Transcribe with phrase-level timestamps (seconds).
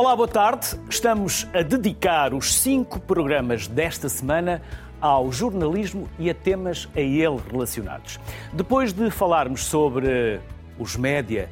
[0.00, 0.78] Olá, boa tarde.
[0.88, 4.62] Estamos a dedicar os cinco programas desta semana
[5.00, 8.20] ao jornalismo e a temas a ele relacionados.
[8.52, 10.40] Depois de falarmos sobre
[10.78, 11.50] os média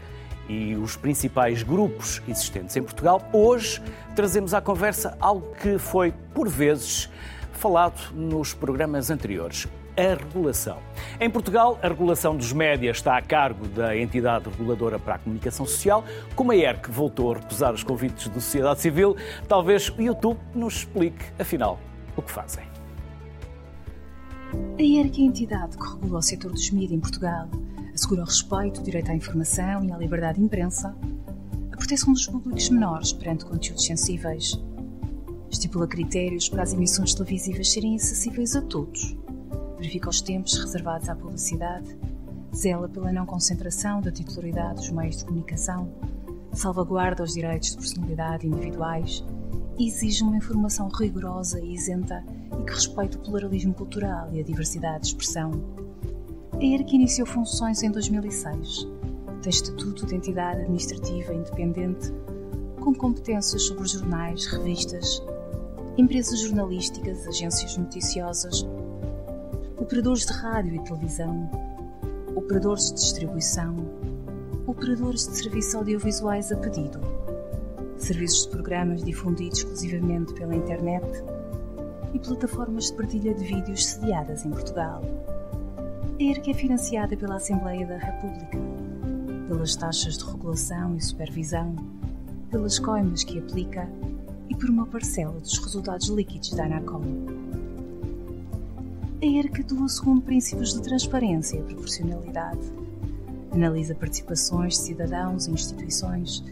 [0.48, 3.82] e os principais grupos existentes em Portugal, hoje
[4.14, 7.10] trazemos à conversa algo que foi, por vezes,
[7.50, 9.66] falado nos programas anteriores.
[9.96, 10.79] A regulação.
[11.18, 15.64] Em Portugal, a regulação dos médias está a cargo da entidade reguladora para a comunicação
[15.64, 16.05] social.
[16.35, 19.17] Como a ERC voltou a recusar os convites da sociedade civil,
[19.49, 21.81] talvez o YouTube nos explique, afinal,
[22.14, 22.64] o que fazem.
[24.79, 27.49] A ERC é a entidade que regula o setor dos mídias em Portugal,
[27.94, 30.94] assegura o respeito, o direito à informação e à liberdade de imprensa,
[31.72, 34.62] a proteção dos públicos menores perante conteúdos sensíveis,
[35.50, 39.16] estipula critérios para as emissões televisivas serem acessíveis a todos,
[39.77, 41.96] verifica os tempos reservados à publicidade,
[42.55, 45.88] zela pela não concentração da titularidade dos meios de comunicação,
[46.52, 49.22] salvaguarda os direitos de personalidade individuais
[49.78, 52.24] e exige uma informação rigorosa e isenta
[52.58, 55.52] e que respeite o pluralismo cultural e a diversidade de expressão.
[56.54, 58.88] A ERC iniciou funções em 2006.
[59.42, 62.12] Tem estatuto de entidade administrativa independente,
[62.80, 65.22] com competências sobre jornais, revistas,
[65.98, 68.66] empresas jornalísticas, agências noticiosas,
[69.77, 71.50] operadores de rádio e televisão,
[72.34, 73.77] operadores de distribuição,
[74.66, 76.98] operadores de serviços audiovisuais a pedido,
[77.98, 81.06] serviços de programas difundidos exclusivamente pela internet
[82.14, 85.02] e plataformas de partilha de vídeos sediadas em Portugal.
[86.19, 88.58] A ERC é financiada pela Assembleia da República,
[89.47, 91.77] pelas taxas de regulação e supervisão,
[92.50, 93.86] pelas coimas que aplica
[94.48, 97.45] e por uma parcela dos resultados líquidos da ANACOM.
[99.27, 102.60] A ERC atua segundo princípios de transparência e proporcionalidade.
[103.50, 106.44] Analisa participações de cidadãos e instituições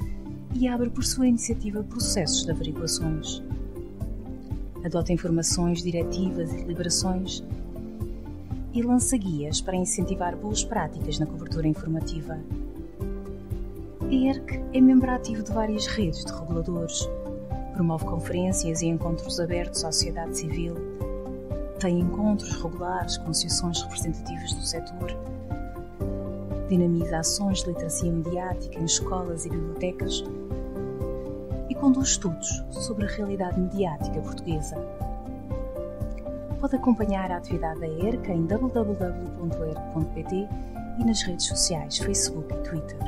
[0.56, 3.40] e abre por sua iniciativa processos de averiguações.
[4.84, 7.44] Adota informações, diretivas e deliberações
[8.72, 12.40] e lança guias para incentivar boas práticas na cobertura informativa.
[14.00, 17.08] A ERC é membro ativo de várias redes de reguladores,
[17.72, 20.74] promove conferências e encontros abertos à sociedade civil,
[21.84, 25.14] tem encontros regulares com associações representativas do setor,
[26.66, 30.24] dinamiza ações de literacia mediática em escolas e bibliotecas
[31.68, 34.76] e conduz estudos sobre a realidade mediática portuguesa.
[36.58, 39.28] Pode acompanhar a atividade da ERC em www.erc.pt
[40.98, 42.98] e nas redes sociais Facebook e Twitter.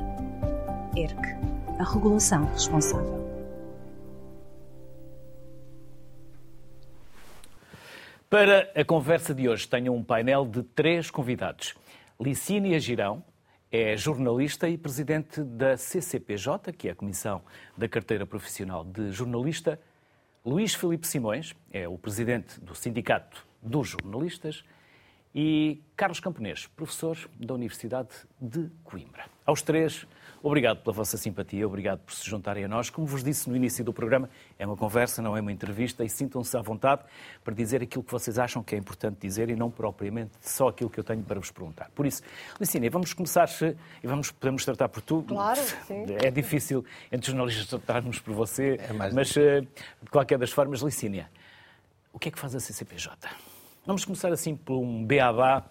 [0.94, 1.34] ERC,
[1.78, 3.16] a regulação responsável.
[8.28, 11.75] Para a conversa de hoje, tenho um painel de três convidados.
[12.20, 13.22] Licínia Girão
[13.70, 17.41] é jornalista e presidente da CCPJ, que é a Comissão
[17.76, 19.81] da Carteira Profissional de Jornalista.
[20.44, 24.65] Luís Filipe Simões é o presidente do Sindicato dos Jornalistas.
[25.32, 28.10] E Carlos Camponês, professor da Universidade
[28.41, 29.26] de Coimbra.
[29.44, 30.04] Aos três,
[30.42, 32.91] Obrigado pela vossa simpatia, obrigado por se juntarem a nós.
[32.91, 36.08] Como vos disse no início do programa, é uma conversa, não é uma entrevista e
[36.08, 37.02] sintam-se à vontade
[37.42, 40.91] para dizer aquilo que vocês acham que é importante dizer e não propriamente só aquilo
[40.91, 41.91] que eu tenho para vos perguntar.
[41.94, 42.22] Por isso,
[42.60, 43.48] Licínia, vamos começar
[44.02, 45.22] e vamos, podemos tratar por tu.
[45.22, 46.04] Claro, sim.
[46.22, 51.30] É difícil entre jornalistas tratarmos por você, é mas eh, de qualquer das formas, Licínia,
[52.12, 53.28] o que é que faz a CCPJ?
[53.86, 55.64] Vamos começar assim por um beabá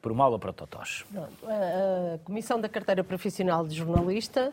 [0.00, 1.04] por uma aula para totós.
[1.44, 4.52] A Comissão da Carteira Profissional de Jornalista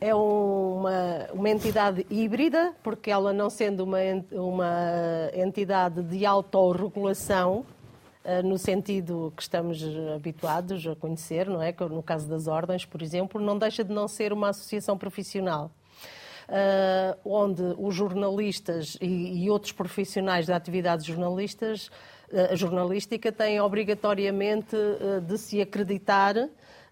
[0.00, 3.98] é uma, uma entidade híbrida, porque ela não sendo uma,
[4.30, 7.64] uma entidade de autorregulação,
[8.24, 9.82] eh, no sentido que estamos
[10.14, 11.74] habituados a conhecer, não é?
[11.90, 15.70] No caso das ordens, por exemplo, não deixa de não ser uma associação profissional.
[16.48, 21.88] Uh, onde os jornalistas e, e, outros profissionais da atividade jornalistas
[22.50, 26.36] a jornalística tem obrigatoriamente eh, de se acreditar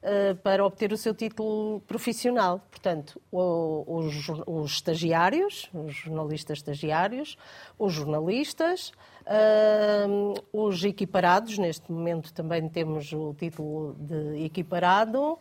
[0.03, 2.61] eh, para obter o seu título profissional.
[2.71, 7.37] Portanto, os, os estagiários, os jornalistas estagiários,
[7.79, 8.93] os jornalistas,
[9.31, 15.39] Uh, os equiparados, neste momento também temos o título de equiparado,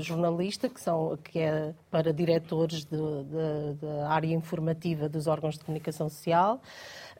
[0.00, 6.62] jornalista, que, são, que é para diretores da área informativa dos órgãos de comunicação social,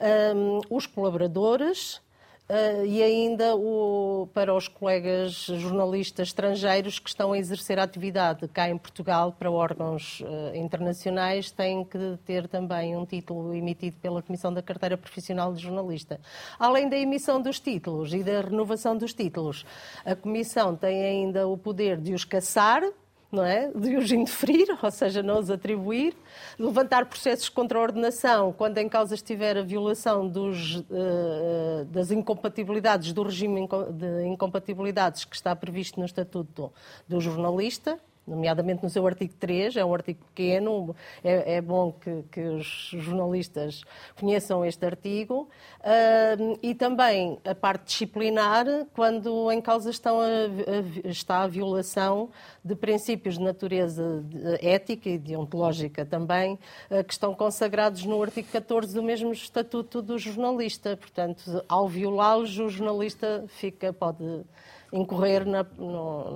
[0.00, 2.00] uh, os colaboradores,
[2.48, 8.46] Uh, e ainda o, para os colegas jornalistas estrangeiros que estão a exercer a atividade
[8.46, 14.22] cá em Portugal para órgãos uh, internacionais têm que ter também um título emitido pela
[14.22, 16.20] Comissão da Carteira Profissional de Jornalista.
[16.56, 19.66] Além da emissão dos títulos e da renovação dos títulos,
[20.04, 22.80] a Comissão tem ainda o poder de os caçar
[23.30, 23.70] não é?
[23.74, 26.14] de os indeferir, ou seja, não os atribuir,
[26.58, 33.12] levantar processos contra a ordenação quando em causa estiver a violação dos, uh, das incompatibilidades,
[33.12, 36.72] do regime de incompatibilidades que está previsto no Estatuto
[37.08, 42.24] do Jornalista, nomeadamente no seu artigo 3, é um artigo pequeno, é, é bom que,
[42.30, 43.82] que, os jornalistas
[44.18, 45.48] conheçam este artigo,
[45.80, 52.30] uh, e também a parte disciplinar, quando em causa estão a, a, está a violação
[52.64, 54.24] de princípios de natureza
[54.60, 56.58] ética e deontológica também,
[56.90, 60.96] uh, que estão consagrados no artigo 14 do mesmo Estatuto do Jornalista.
[60.96, 64.44] Portanto, ao violá-los, o jornalista fica, pode
[64.92, 66.30] incorrer na, no,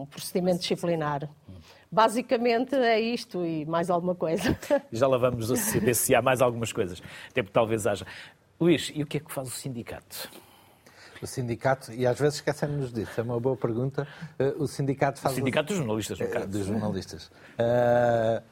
[0.00, 1.28] num procedimento disciplinar.
[1.90, 4.56] Basicamente é isto e mais alguma coisa.
[4.92, 7.02] Já lá vamos ver se há mais algumas coisas.
[7.30, 8.06] Até porque talvez haja.
[8.60, 10.28] Luís, e o que é que faz o sindicato?
[11.22, 14.06] O sindicato, e às vezes esquecemos disso, é uma boa pergunta.
[14.38, 15.34] Eh, o sindicato faz.
[15.34, 16.48] O sindicato dos jornalistas, no eh, caso.
[16.48, 17.30] Dos jornalistas.
[17.58, 18.42] Uh,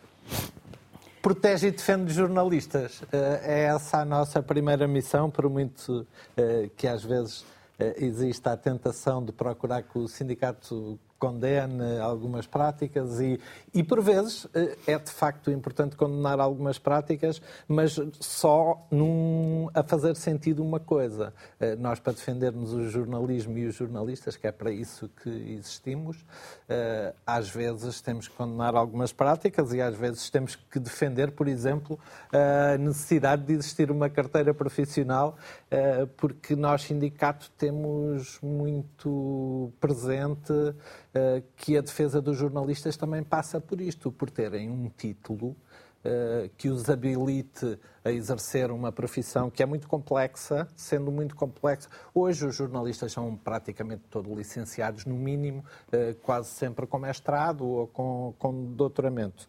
[1.23, 3.03] protege e defende jornalistas.
[3.03, 3.06] Uh,
[3.43, 6.06] é essa a nossa primeira missão, por muito
[6.38, 7.44] uh, que às vezes
[7.78, 13.41] existe a tentação de procurar que o sindicato condene algumas práticas e,
[13.73, 19.83] e, por vezes, eh, é de facto importante condenar algumas práticas, mas só num, a
[19.83, 21.33] fazer sentido uma coisa.
[21.59, 26.25] Eh, nós, para defendermos o jornalismo e os jornalistas, que é para isso que existimos,
[26.69, 31.49] eh, às vezes temos que condenar algumas práticas e às vezes temos que defender, por
[31.49, 31.99] exemplo,
[32.33, 35.37] a necessidade de existir uma carteira profissional,
[36.17, 40.53] porque nós, sindicato, temos muito presente
[41.57, 45.57] que a defesa dos jornalistas também passa por isto, por terem um título
[46.05, 51.88] eh, que os habilite a exercer uma profissão que é muito complexa, sendo muito complexa.
[52.14, 57.87] Hoje os jornalistas são praticamente todos licenciados, no mínimo, eh, quase sempre com mestrado ou
[57.88, 59.49] com, com doutoramento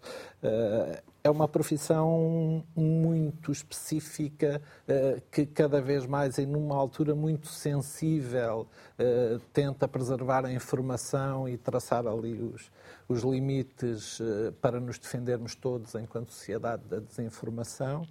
[1.28, 8.68] é uma profissão muito específica eh, que cada vez mais, em numa altura muito sensível,
[8.98, 12.72] eh, tenta preservar a informação e traçar ali os,
[13.10, 18.08] os limites eh, para nos defendermos todos enquanto sociedade da desinformação.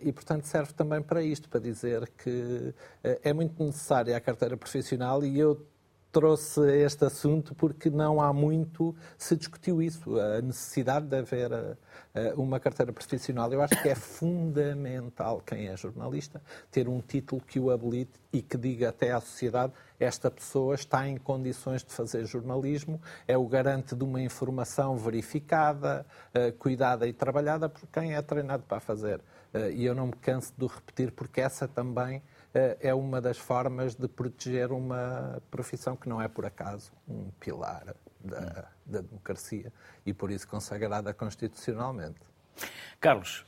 [0.00, 2.72] E, portanto, serve também para isto, para dizer que
[3.02, 5.66] é muito necessária a carteira profissional e eu
[6.16, 11.52] trouxe este assunto porque não há muito se discutiu isso, a necessidade de haver
[12.14, 13.52] eh, a uma carteira profissional.
[13.52, 16.40] Eu acho que é fundamental quem é jornalista
[16.70, 21.06] ter um título que o habilite e que diga até à sociedade esta pessoa está
[21.06, 22.98] em condições de fazer jornalismo,
[23.28, 28.62] é o garante de uma informação verificada, eh, cuidada e trabalhada por quem é treinado
[28.62, 29.20] para fazer.
[29.52, 32.22] Eh, e eu não me canso de repetir porque essa também eh,
[32.80, 37.94] é uma das formas de proteger uma profissão que não é por acaso um pilar
[38.20, 39.72] da, da democracia
[40.04, 42.20] e por isso consagrada constitucionalmente.
[43.00, 43.44] Carlos,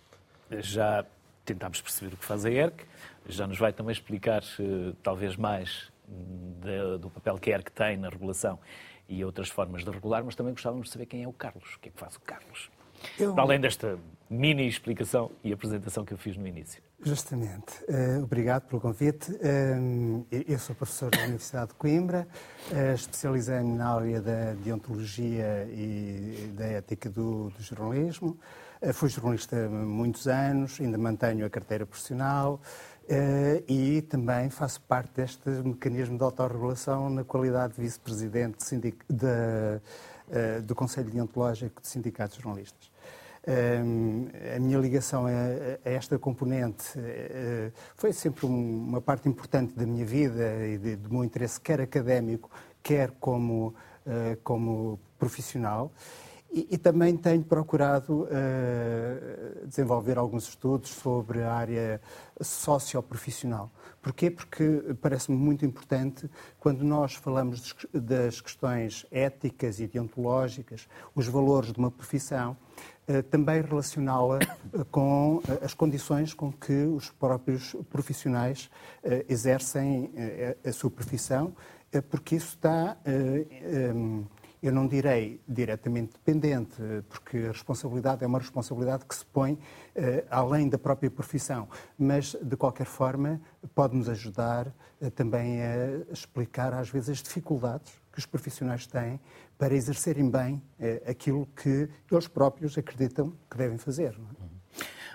[0.51, 1.05] já
[1.45, 2.85] tentámos perceber o que faz a ERC,
[3.27, 5.91] já nos vai também explicar eh, talvez mais
[7.01, 8.59] do papel que a ERC tem na regulação
[9.09, 11.81] e outras formas de regular, mas também gostávamos de saber quem é o Carlos, o
[11.81, 12.71] que é que faz o Carlos.
[13.19, 13.35] Eu...
[13.35, 13.99] Para além desta
[14.31, 16.83] mini explicação e apresentação que eu fiz no início.
[17.03, 17.73] Justamente.
[17.89, 19.31] Uh, obrigado pelo convite.
[19.33, 22.27] Uh, eu sou professor da Universidade de Coimbra,
[22.71, 28.37] uh, especializei-me na área da deontologia e da ética do, do jornalismo.
[28.93, 32.61] fui jornalista muitos anos, ainda mantenho a carteira profissional
[33.67, 38.59] e também faço parte deste mecanismo de autorregulação na qualidade de vice-presidente
[40.63, 42.91] do Conselho Deontológico de Sindicatos de Jornalistas
[44.57, 45.31] a minha ligação a,
[45.85, 51.61] esta componente eh, foi sempre uma parte importante da minha vida e do meu interesse,
[51.61, 52.51] quer académico,
[52.83, 53.75] quer como,
[54.07, 55.91] eh, como profissional.
[56.51, 62.01] E, e, também tenho procurado uh, desenvolver alguns estudos sobre a área
[62.41, 63.71] socioprofissional.
[64.01, 64.31] Porquê?
[64.31, 66.29] Porque parece-me muito importante,
[66.59, 72.57] quando nós falamos das questões éticas e deontológicas, os valores de uma profissão,
[73.07, 74.39] uh, também relacioná-la
[74.73, 78.71] uh, com as condições com que os próprios profissionais
[79.29, 80.13] exercem
[80.65, 81.55] a sua profissão,
[82.11, 82.97] porque isso está.
[83.95, 84.25] Um,
[84.63, 86.77] eu não direi diretamente dependente,
[87.09, 89.59] porque a responsabilidade é uma responsabilidade que se põe uh,
[90.31, 93.41] além da própria profissão, mas de qualquer forma
[93.75, 94.67] pode-nos ajudar
[95.01, 99.21] uh, também a explicar às vezes as dificuldades que os profissionais têm
[99.57, 104.19] para exercerem bem uh, aquilo que eles próprios acreditam que devem fazer.
[104.43, 104.59] É?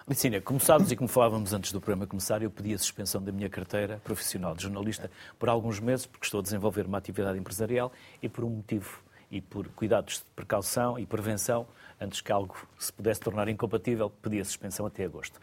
[0.08, 3.32] Licínia, como sabes e como falávamos antes do programa começar, eu pedi a suspensão da
[3.32, 5.10] minha carteira profissional de jornalista
[5.40, 7.90] por alguns meses, porque estou a desenvolver uma atividade empresarial
[8.22, 9.03] e por um motivo
[9.34, 11.66] e por cuidados de precaução e prevenção,
[12.00, 15.42] antes que algo se pudesse tornar incompatível, pedia suspensão até agosto.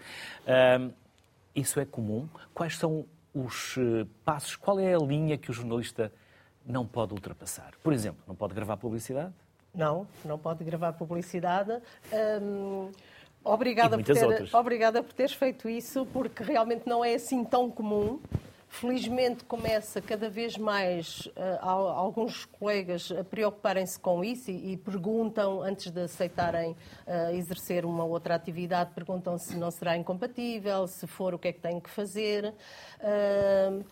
[1.53, 2.29] isso é comum?
[2.55, 3.05] Quais são
[3.35, 4.55] os eh, passos?
[4.55, 6.13] Qual é a linha que o jornalista
[6.65, 7.73] não pode ultrapassar?
[7.83, 9.33] Por exemplo, não pode gravar publicidade?
[9.75, 11.73] Não, não pode gravar publicidade.
[12.41, 12.91] Hum,
[13.43, 18.21] obrigada, por ter, obrigada por teres feito isso, porque realmente não é assim tão comum.
[18.73, 25.61] Felizmente começa cada vez mais uh, alguns colegas a preocuparem-se com isso e, e, perguntam,
[25.61, 26.71] antes de aceitarem
[27.05, 31.53] uh, exercer uma outra atividade, perguntam se não será incompatível, se for o que é
[31.53, 32.55] que têm que fazer.
[33.01, 33.85] Uh,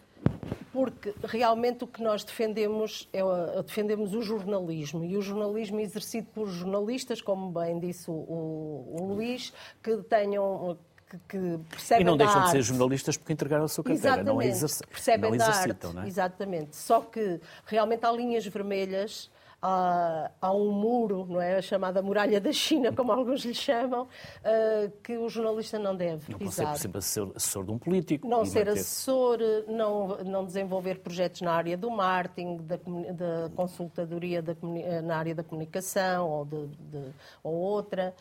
[0.72, 3.20] porque realmente o que nós defendemos é
[3.62, 9.14] defendemos o jornalismo e o jornalismo exercido por jornalistas, como bem disse o, o, o
[9.14, 13.68] Luís, que tenham que, que percebem E não deixam de ser jornalistas porque entregaram a
[13.68, 16.06] sua carteira, Exatamente, não, exerce, percebem não exercitam, arte, não é?
[16.06, 16.76] Exatamente.
[16.76, 21.56] Só que realmente há linhas vermelhas há, há um muro, não é?
[21.56, 26.30] A chamada muralha da China, como alguns lhe chamam, uh, que o jornalista não deve
[26.30, 26.66] não pisar.
[26.66, 28.28] Não ser, exemplo, assessor de um político.
[28.28, 28.80] Não ser manter...
[28.80, 34.54] assessor, não, não desenvolver projetos na área do marketing, da, da consultadoria da,
[35.02, 37.12] na área da comunicação ou, de, de,
[37.42, 38.14] ou outra,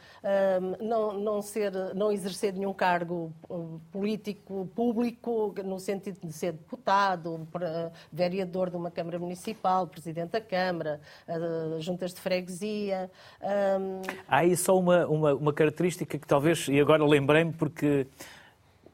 [0.79, 3.31] não, não, ser, não exercer nenhum cargo
[3.91, 7.47] político público, no sentido de ser deputado,
[8.11, 10.99] vereador de uma Câmara Municipal, presidente da Câmara,
[11.79, 13.09] juntas de freguesia.
[13.41, 14.01] Um...
[14.27, 18.07] Há aí só uma, uma, uma característica que talvez, e agora lembrei-me, porque,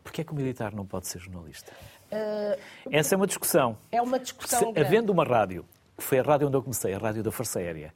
[0.03, 1.71] porque é que o militar não pode ser jornalista?
[2.11, 2.59] Uh...
[2.91, 3.77] Essa é uma discussão.
[3.91, 4.73] É uma discussão.
[4.73, 5.65] Se, havendo uma rádio,
[5.97, 7.93] que foi a rádio onde eu comecei, a Rádio da Força Aérea,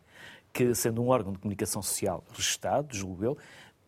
[0.53, 3.37] que sendo um órgão de comunicação social registado, julgo eu,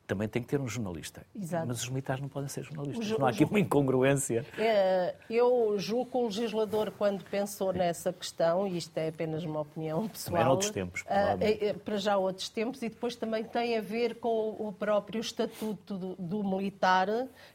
[0.09, 1.23] também tem que ter um jornalista.
[1.39, 1.67] Exato.
[1.67, 3.11] Mas os militares não podem ser jornalistas.
[3.11, 4.43] Não há aqui uma incongruência.
[4.57, 9.61] É, eu julgo que o legislador, quando pensou nessa questão, e isto é apenas uma
[9.61, 10.37] opinião pessoal.
[10.37, 11.03] Também outros tempos.
[11.07, 15.21] É, é, para já outros tempos, e depois também tem a ver com o próprio
[15.21, 17.07] estatuto do, do militar,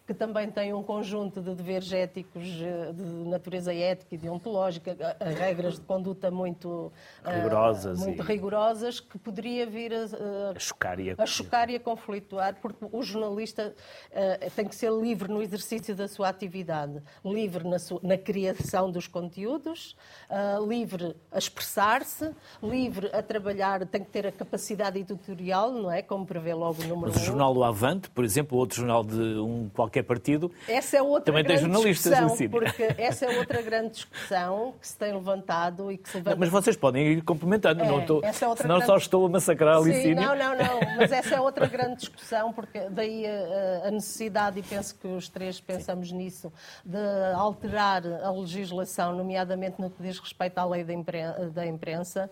[0.06, 4.96] que também tem um conjunto de deveres éticos eh, de natureza ética e deontológica,
[5.38, 6.92] regras de conduta muito
[7.24, 8.26] rigorosas, uh, muito e...
[8.26, 12.43] rigorosas que poderia vir a, a, a chocar e a, a, chocar e a conflituar
[12.52, 13.74] porque o jornalista
[14.10, 18.90] uh, tem que ser livre no exercício da sua atividade, livre na, sua, na criação
[18.90, 19.96] dos conteúdos,
[20.30, 22.30] uh, livre a expressar-se,
[22.62, 26.02] livre a trabalhar, tem que ter a capacidade editorial, não é?
[26.02, 29.20] Como prevê logo o número Mas o jornal do Avante, por exemplo, outro jornal de
[29.20, 32.48] um qualquer partido, essa é outra também tem jornalistas assim.
[32.48, 36.36] Porque essa é outra grande discussão que se tem levantado e que se levanta...
[36.36, 38.22] Mas vocês podem ir complementando, é, não estou,
[38.56, 38.86] senão grande...
[38.86, 40.14] só estou a massacrar a Licínia.
[40.14, 44.62] Não, não, não, mas essa é outra grande discussão porque daí a, a, necessidade, e
[44.62, 46.16] penso que os três pensamos Sim.
[46.16, 46.52] nisso,
[46.84, 46.98] de
[47.34, 52.30] alterar a legislação, nomeadamente no que diz respeito à lei da imprensa, da imprensa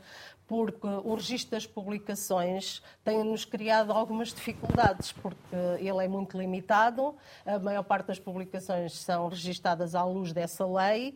[0.52, 7.14] porque o registro das publicações tem-nos criado algumas dificuldades, porque ele é muito limitado,
[7.46, 11.14] a maior parte das publicações são registadas à luz dessa lei,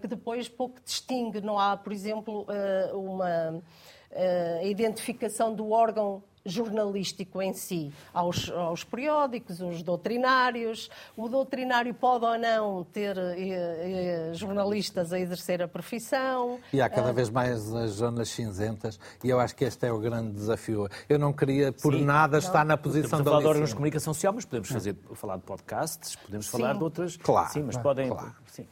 [0.00, 3.62] que depois pouco distingue, não há, por exemplo, eh, uma
[4.10, 10.90] eh, identificação do órgão jornalístico em si, aos, aos, periódicos, os doutrinários.
[11.16, 16.58] O doutrinário pode ou não ter eh, eh, jornalistas a exercer a profissão.
[16.72, 19.92] E há cada uh, vez mais as zonas cinzentas, e eu acho que este é
[19.92, 20.88] o grande desafio.
[21.08, 22.38] Eu não queria, por sim, nada, não.
[22.38, 25.42] estar na posição da falar de órgãos de comunicação social, mas podemos fazer, falar de
[25.42, 26.52] podcasts, podemos sim.
[26.52, 27.16] falar de outras.
[27.16, 27.52] Claro.
[27.52, 28.08] Sim, mas claro, podem.
[28.08, 28.34] Claro.
[28.46, 28.66] Sim.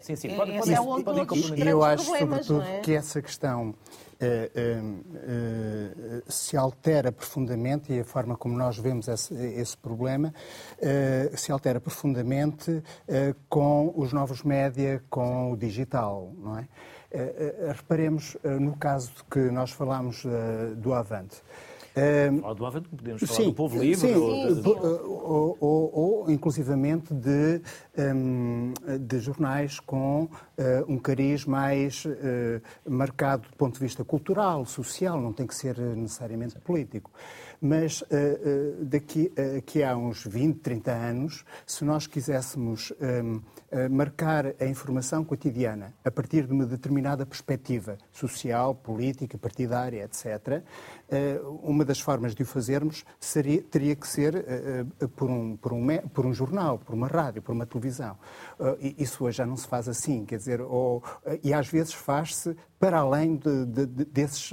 [0.00, 1.66] Sim, sim, pode, pode, é podem complementar.
[1.66, 2.80] E eu acho, sobretudo, é?
[2.80, 3.74] que essa questão
[4.22, 4.80] eh, eh,
[5.26, 10.32] eh, se altera profundamente e a forma como nós vemos esse, esse problema
[11.34, 12.82] se altera profundamente
[13.48, 16.68] com os novos média, com o digital, não é?
[17.74, 20.24] Reparemos no caso que nós falámos
[20.76, 21.42] do Avante.
[21.94, 24.08] Um, falar do Avante, podemos falar sim, do Povo Livre?
[24.08, 24.66] Sim, ou,
[25.04, 27.60] ou, ou, ou, inclusivamente de,
[27.98, 30.30] um, de jornais com uh,
[30.88, 32.10] um cariz mais uh,
[32.88, 37.10] marcado do ponto de vista cultural, social, não tem que ser necessariamente político.
[37.64, 38.02] Mas
[38.80, 43.40] daqui, daqui a uns 20, 30 anos, se nós quiséssemos um,
[43.88, 50.60] marcar a informação cotidiana a partir de uma determinada perspectiva social, política, partidária, etc.,
[51.62, 54.44] uma das formas de o fazermos seria, teria que ser
[55.16, 58.16] por um, por, um, por um jornal, por uma rádio, por uma televisão.
[58.98, 61.02] Isso hoje já não se faz assim, quer dizer, ou,
[61.42, 64.52] e às vezes faz-se para além de, de, desses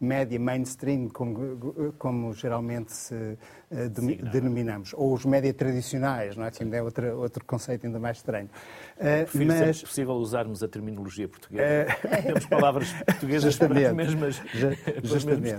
[0.00, 3.36] média mainstream, como, como geralmente se
[3.70, 4.94] de, denominamos.
[4.94, 6.50] Ou os média tradicionais, não é?
[6.50, 8.48] que ainda é outro, outro conceito ainda mais estranho.
[8.96, 9.82] Uh, mas...
[9.82, 11.92] é possível usarmos a terminologia portuguesa.
[12.04, 12.22] Uh...
[12.22, 14.38] Temos palavras portuguesas para as mesmas,
[15.02, 15.52] para os mesmos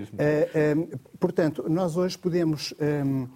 [0.00, 0.20] estrangeirismos.
[0.20, 3.28] Uh, portanto, nós hoje podemos um,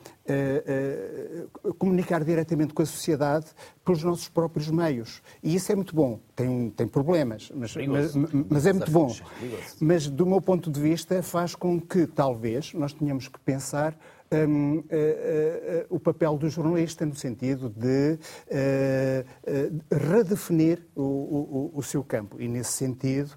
[1.79, 3.47] comunicar diretamente com a sociedade
[3.85, 5.23] pelos nossos próprios meios.
[5.43, 6.21] E isso é muito bom.
[6.35, 8.15] Tem, tem problemas, mas, mas,
[8.51, 9.15] mas, é muito bom.
[9.81, 13.97] Mas, do meu ponto de vista, faz com que, talvez, nós tenhamos que pensar
[14.33, 18.19] um, uh, uh, uh, o papel do jornalista no sentido de
[19.91, 22.41] redefinir o, o, o, seu campo.
[22.41, 23.33] E, nesse sentido,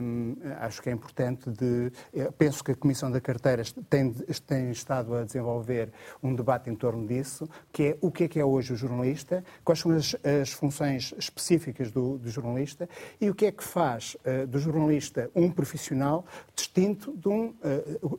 [0.00, 1.92] um, acho que é importante de.
[2.38, 4.12] Penso que a Comissão da Carteira tem,
[4.46, 5.90] tem estado a desenvolver
[6.22, 9.44] um debate em torno disso, que é o que é que é hoje o jornalista,
[9.64, 12.88] quais são as, as funções específicas do, do, jornalista
[13.20, 14.16] e o que é que faz
[14.48, 16.24] do jornalista um profissional
[16.54, 17.54] distinto de um,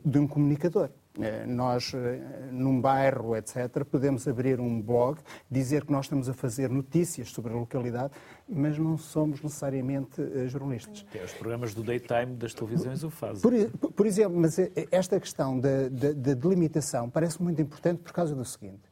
[0.04, 0.90] de um comunicador.
[1.20, 6.34] Eh, nós, eh, num bairro, etc., podemos abrir um blog, dizer que nós estamos a
[6.34, 8.12] fazer notícias sobre a localidade,
[8.48, 11.06] mas não somos necessariamente eh, jornalistas.
[11.14, 13.42] É, os programas do daytime das televisões o fazem.
[13.42, 14.58] Por, por exemplo, mas
[14.90, 18.82] esta questão da, da, da delimitação parece muito importante por causa do seguinte.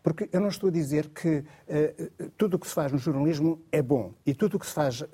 [0.00, 3.62] Porque eu não estou a dizer que uh, tudo o que se faz no jornalismo
[3.72, 5.08] é bom e tudo o que se faz uh, uh,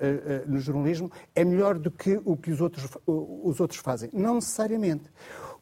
[0.45, 4.09] no jornalismo é melhor do que o que os outros, os outros fazem.
[4.11, 5.09] Não necessariamente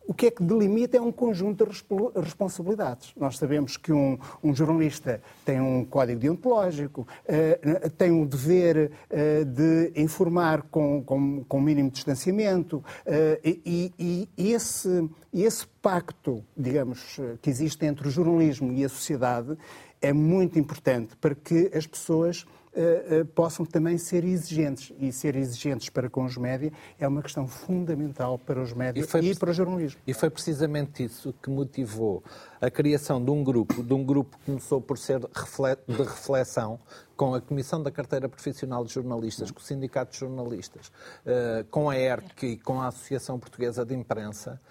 [0.09, 3.13] o que é que delimita é um conjunto de responsabilidades.
[3.15, 9.45] Nós sabemos que um, um jornalista tem um código deontológico, uh, tem o dever uh,
[9.45, 12.83] de informar com, com, com mínimo distanciamento uh,
[13.45, 19.55] e, e, e, esse, esse pacto, digamos, que existe entre o jornalismo e a sociedade
[20.01, 24.93] é muito importante para que as pessoas uh, possam também ser exigentes.
[24.99, 29.31] E ser exigentes para com os média é uma questão fundamental para os médias e,
[29.31, 29.99] e, para o jornalismo.
[30.05, 32.23] E foi precisamente isso que motivou
[32.61, 36.79] a criação de um grupo, de um grupo que começou por ser de reflexão
[37.15, 40.89] com a Comissão da Carteira Profissional de Jornalistas, com o Sindicato de Jornalistas,
[41.25, 44.61] eh, com a ERC e com a Associação Portuguesa de Imprensa.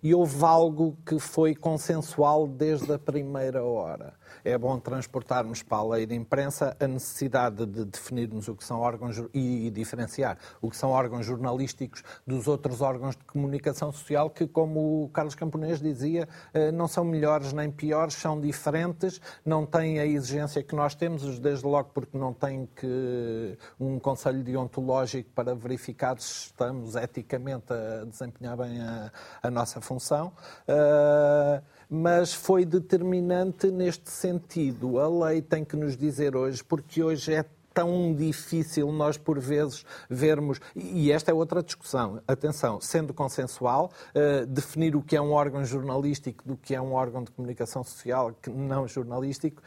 [0.00, 5.84] E houve algo que foi consensual desde a primeira hora é bom transportarmos para a
[5.84, 10.76] lei de imprensa a necessidade de definirmos o que são órgãos e diferenciar o que
[10.76, 16.28] são órgãos jornalísticos dos outros órgãos de comunicação social que, como o Carlos Camponês dizia,
[16.52, 21.38] eh, não são melhores nem piores, são diferentes, não têm a exigência que nós temos,
[21.38, 28.04] desde logo porque não têm que um conselho deontológico para verificar se estamos eticamente a
[28.04, 29.10] desempenhar bem a,
[29.42, 30.32] a nossa função.
[30.68, 34.98] Uh, mas foi determinante neste sentido.
[34.98, 37.44] A lei tem que nos dizer hoje, porque hoje é
[37.76, 40.58] tão difícil nós, por vezes, vermos.
[40.74, 42.22] E esta é outra discussão.
[42.26, 46.94] Atenção, sendo consensual, uh, definir o que é um órgão jornalístico do que é um
[46.94, 49.62] órgão de comunicação social que não jornalístico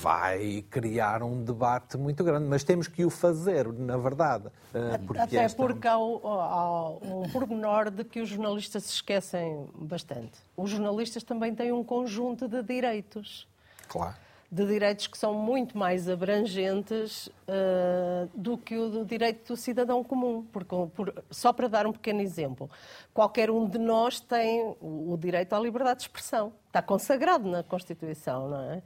[0.00, 4.48] vai criar um debate muito grande, mas temos que o fazer, na verdade.
[4.72, 5.56] Eh, porque Até esta...
[5.56, 10.38] porque há, há um pormenor de que os jornalistas se esquecem bastante.
[10.56, 13.48] Os jornalistas também têm um conjunto de direitos.
[13.88, 19.56] Claro de direitos que são muito mais abrangentes uh, do que o do direito do
[19.56, 20.46] cidadão comum.
[20.52, 22.70] Porque, por, só para dar um pequeno exemplo,
[23.12, 26.52] qualquer um de nós tem o, o direito à liberdade de expressão.
[26.68, 28.76] Está consagrado na Constituição, não é?
[28.76, 28.82] Uh,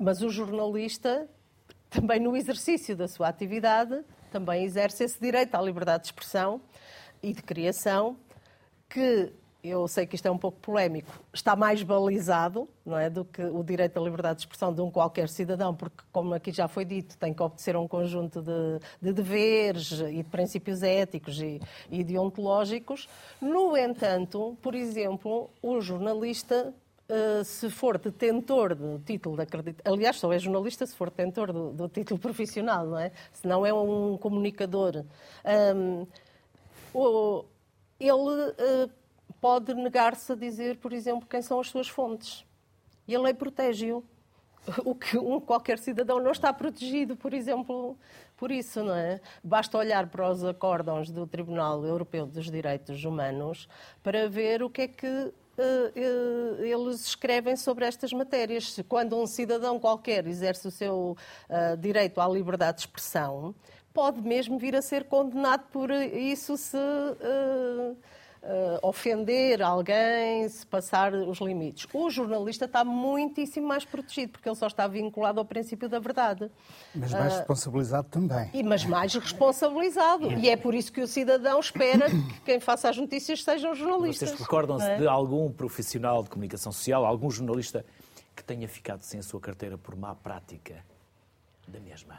[0.00, 1.28] mas o jornalista,
[1.88, 6.60] também no exercício da sua atividade, também exerce esse direito à liberdade de expressão
[7.22, 8.16] e de criação,
[8.88, 13.24] que eu sei que isto é um pouco polémico, está mais balizado não é, do
[13.24, 16.66] que o direito à liberdade de expressão de um qualquer cidadão, porque, como aqui já
[16.66, 21.40] foi dito, tem que obedecer a um conjunto de, de deveres e de princípios éticos
[21.40, 23.08] e, e deontológicos.
[23.40, 26.74] No entanto, por exemplo, o jornalista
[27.10, 31.52] Uh, se for detentor do título de acreditação, aliás, só é jornalista se for detentor
[31.52, 33.10] do, do, título profissional, não é?
[33.32, 35.04] Se não é um comunicador.
[35.74, 36.06] Um,
[36.94, 37.44] o,
[37.98, 38.90] ele uh,
[39.40, 42.44] pode negar-se a dizer, por exemplo, quem são as suas fontes.
[43.08, 44.04] E a lei protege-o.
[44.84, 47.96] O que um, qualquer cidadão não está protegido, por exemplo,
[48.36, 49.18] por isso, não é?
[49.42, 53.66] Basta olhar para os acórdãos do Tribunal Europeu dos Direitos Humanos
[54.02, 58.78] para ver o que é que uh, uh, eles escrevem sobre estas matérias.
[58.86, 61.16] Quando um cidadão qualquer exerce o seu
[61.48, 63.54] uh, direito à liberdade de expressão,
[63.94, 67.96] pode mesmo vir a ser condenado por isso se uh,
[68.82, 71.86] ofender alguém, se passar os limites.
[71.92, 76.50] O jornalista está muitíssimo mais protegido, porque ele só está vinculado ao princípio da verdade.
[76.94, 78.50] Mas mais uh, responsabilizado também.
[78.54, 80.32] E, mas mais responsabilizado.
[80.32, 84.30] E é por isso que o cidadão espera que quem faça as notícias sejam jornalistas.
[84.30, 84.96] Vocês recordam-se é?
[84.96, 87.84] de algum profissional de comunicação social, algum jornalista
[88.34, 90.82] que tenha ficado sem a sua carteira por má prática
[91.68, 92.18] da mesma?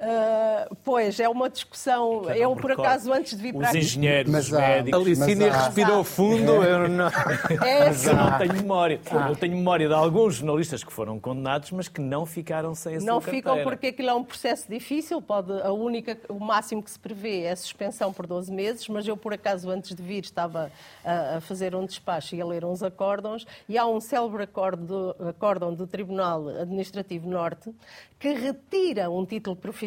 [0.00, 2.28] Uh, pois, é uma discussão.
[2.30, 3.78] Eu, por acaso, antes de vir para aqui.
[3.78, 5.00] Os engenheiros, mas os médicos.
[5.00, 6.62] A Licínia respirou fundo.
[6.64, 6.72] É.
[6.72, 7.06] Eu não...
[7.64, 9.00] É mas eu não tenho memória.
[9.10, 9.28] Ah.
[9.28, 13.00] Eu tenho memória de alguns jornalistas que foram condenados, mas que não ficaram sem a
[13.00, 15.22] Não sua ficam porque aquilo é um processo difícil.
[15.22, 18.88] Pode, a única, o máximo que se prevê é a suspensão por 12 meses.
[18.88, 20.72] Mas eu, por acaso, antes de vir, estava
[21.04, 23.46] a, a fazer um despacho e a ler uns acórdãos.
[23.68, 27.72] E há um célebre acórdão do, acórdão do Tribunal Administrativo Norte
[28.18, 29.83] que retira um título profissional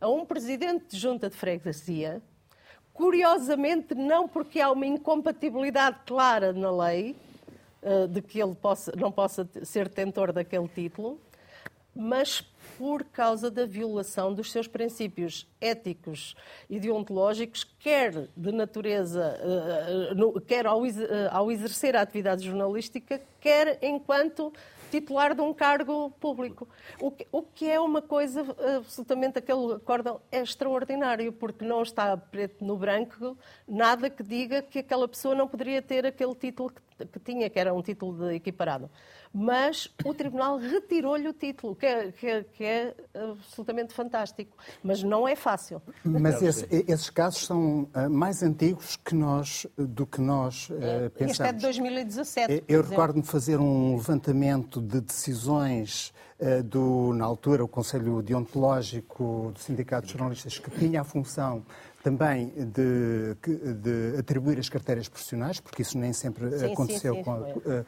[0.00, 2.22] a um presidente de junta de freguesia,
[2.92, 7.16] curiosamente não porque há uma incompatibilidade clara na lei
[7.82, 11.18] uh, de que ele possa, não possa ser detentor daquele título,
[11.94, 12.40] mas
[12.76, 16.34] por causa da violação dos seus princípios éticos
[16.68, 19.38] e deontológicos, quer de natureza,
[20.12, 24.52] uh, uh, quer ao exercer a atividade jornalística, quer enquanto
[25.00, 26.68] titular de um cargo público.
[27.00, 28.42] O que, o que é uma coisa
[28.76, 34.78] absolutamente, aquele acórdão é extraordinário, porque não está preto no branco nada que diga que
[34.78, 36.80] aquela pessoa não poderia ter aquele título que,
[37.10, 38.90] que tinha, que era um título de equiparado
[39.36, 42.94] mas o Tribunal retirou-lhe o título, que é, que, é, que é,
[43.32, 44.56] absolutamente fantástico.
[44.80, 45.82] Mas não é fácil.
[46.04, 51.32] Mas esse, esses casos são uh, mais antigos que nós, do que nós uh, pensamos.
[51.32, 52.64] Este é de 2017.
[52.68, 59.58] Eu recordo-me fazer um levantamento de decisões uh, do, na altura, o Conselho Deontológico do
[59.58, 61.64] Sindicato de Jornalistas, que tinha a função
[62.04, 63.34] também de,
[63.80, 67.14] de, atribuir as carteiras profissionais, porque isso nem sempre sim, aconteceu.
[67.14, 67.86] Sim, sim, com, uh,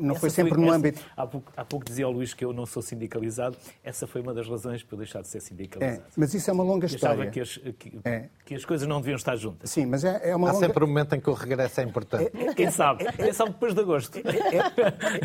[0.00, 1.02] não foi sempre foi, no essa, âmbito.
[1.14, 3.54] Há pouco, há pouco, dizia o Luís que eu não sou sindicalizado.
[3.84, 6.00] Essa foi uma das razões para eu deixar de ser sindicalizado.
[6.00, 7.30] É, mas isso é uma longa eu história.
[7.30, 8.28] que as, que, é.
[8.46, 9.68] que as, coisas não deviam estar juntas.
[9.68, 10.66] Sim, mas é, é uma Há longa...
[10.66, 12.32] sempre um momento em que o regresso é importante.
[12.34, 13.04] É, Quem sabe?
[13.12, 14.18] Quem sabe depois de agosto.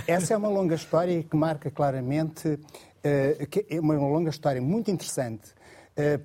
[0.06, 2.60] essa é uma longa história que marca claramente.
[2.98, 5.57] Uh, que é uma longa história muito interessante eh,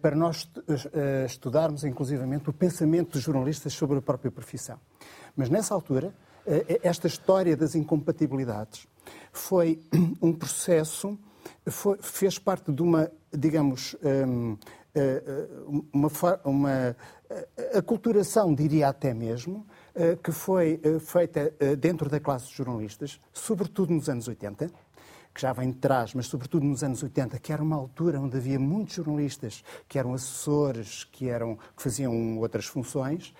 [0.02, 0.48] para nós
[0.92, 4.78] eh, estudarmos, inclusivamente, o pensamento dos jornalistas sobre a própria profissão.
[5.35, 6.14] Mas, nessa altura,
[6.46, 8.87] eh, esta história das incompatibilidades
[9.32, 9.80] foi
[10.20, 11.18] um processo,
[11.66, 14.56] foi, fez parte de uma, digamos, ehm,
[15.90, 16.11] uma,
[16.44, 16.96] uma
[17.74, 19.66] aculturação, diria até mesmo,
[20.22, 24.70] que foi feita dentro da classe de jornalistas, sobretudo nos anos 80,
[25.35, 28.37] que já vem de trás, mas sobretudo nos anos 80, que era uma altura onde
[28.37, 33.35] havia muitos jornalistas que eram assessores, que, eram, que faziam outras funções,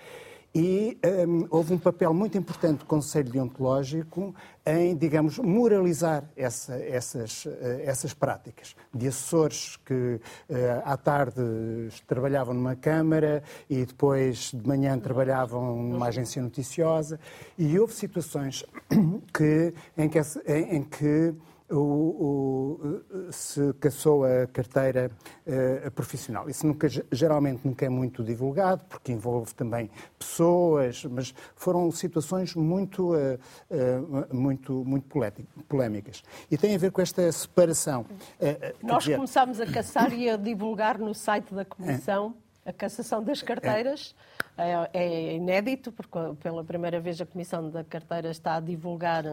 [0.55, 4.35] e um, houve um papel muito importante do Conselho Deontológico
[4.67, 7.51] em, digamos, moralizar essa, essas, uh,
[7.85, 8.77] essas práticas.
[8.93, 10.21] De assessores que uh,
[10.85, 11.41] à tarde
[12.07, 17.19] trabalhavam numa Câmara e depois de manhã trabalhavam numa agência noticiosa.
[17.57, 18.63] E houve situações
[19.33, 21.35] que, em que, em que
[21.73, 22.79] o,
[23.29, 25.11] o, se caçou a carteira
[25.47, 26.49] uh, profissional.
[26.49, 33.15] Isso nunca, geralmente nunca é muito divulgado, porque envolve também pessoas, mas foram situações muito,
[33.15, 33.39] uh,
[33.71, 35.09] uh, muito, muito
[35.69, 36.23] polémicas.
[36.51, 38.05] E tem a ver com esta separação.
[38.83, 39.17] Nós dizer...
[39.17, 42.71] começámos a caçar e a divulgar no site da Comissão é.
[42.71, 44.15] a cassação das carteiras.
[44.29, 49.25] É é, é inédito, porque pela primeira vez a Comissão da Carteira está a divulgar,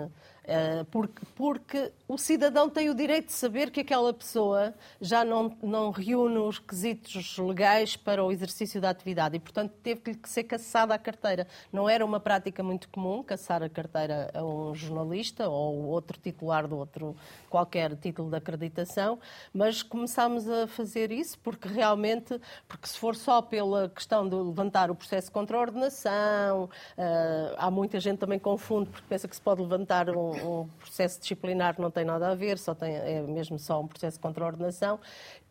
[0.91, 5.91] porque, porque o cidadão tem o direito de saber que aquela pessoa já não, não
[5.91, 10.93] reúne os requisitos legais para o exercício da atividade e, portanto, teve que ser caçada
[10.93, 11.47] a carteira.
[11.71, 16.67] Não era uma prática muito comum caçar a carteira a um jornalista ou outro titular
[16.67, 17.15] de outro
[17.49, 19.19] qualquer título de acreditação,
[19.53, 24.91] mas começámos a fazer isso porque realmente, porque se for só pela questão de levantar
[24.91, 26.65] o processo contra a ordenação.
[26.65, 31.19] Uh, há muita gente também confunde porque pensa que se pode levantar um, um, processo
[31.19, 34.43] disciplinar que não tem nada a ver, só tem, é mesmo só um processo contra
[34.43, 34.99] a ordenação.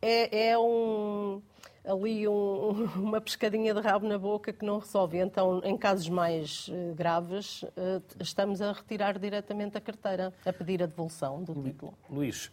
[0.00, 1.42] É, é um
[1.88, 5.18] ali um, uma pescadinha de rabo na boca que não resolve.
[5.18, 10.82] Então, em casos mais uh, graves, uh, estamos a retirar diretamente a carteira, a pedir
[10.82, 11.94] a devolução do título.
[12.10, 12.50] Luís,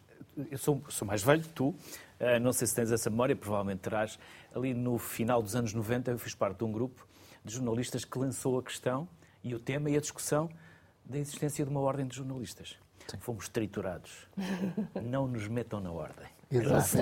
[0.50, 3.80] eu sou, sou mais velho que tu, uh, não sei se tens essa memória, provavelmente
[3.80, 4.18] terás.
[4.54, 7.06] Ali no final dos anos 90, eu fiz parte de um grupo
[7.44, 9.08] de jornalistas que lançou a questão
[9.44, 10.50] e o tema e a discussão
[11.06, 12.78] da existência de uma ordem de jornalistas.
[13.20, 14.28] fomos triturados.
[15.02, 16.28] Não nos metam na ordem.
[16.52, 16.98] Exato.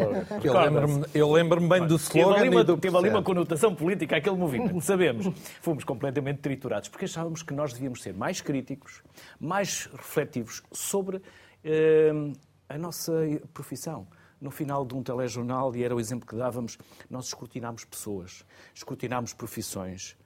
[1.14, 3.76] Eu lembro-me lembro bem do slogan teve ali, uma, e do teve ali uma conotação
[3.76, 5.28] política aquele movimento, sabemos.
[5.62, 9.04] Fomos completamente triturados, porque achávamos que nós devíamos ser mais críticos,
[9.40, 11.22] mais refletivos sobre
[11.64, 12.12] eh,
[12.70, 13.14] a nossa
[13.54, 14.08] profissão.
[14.40, 16.78] No final de um telejornal, e era o exemplo que dávamos,
[17.10, 20.18] nós escrutinámos pessoas, escrutinámos profissões,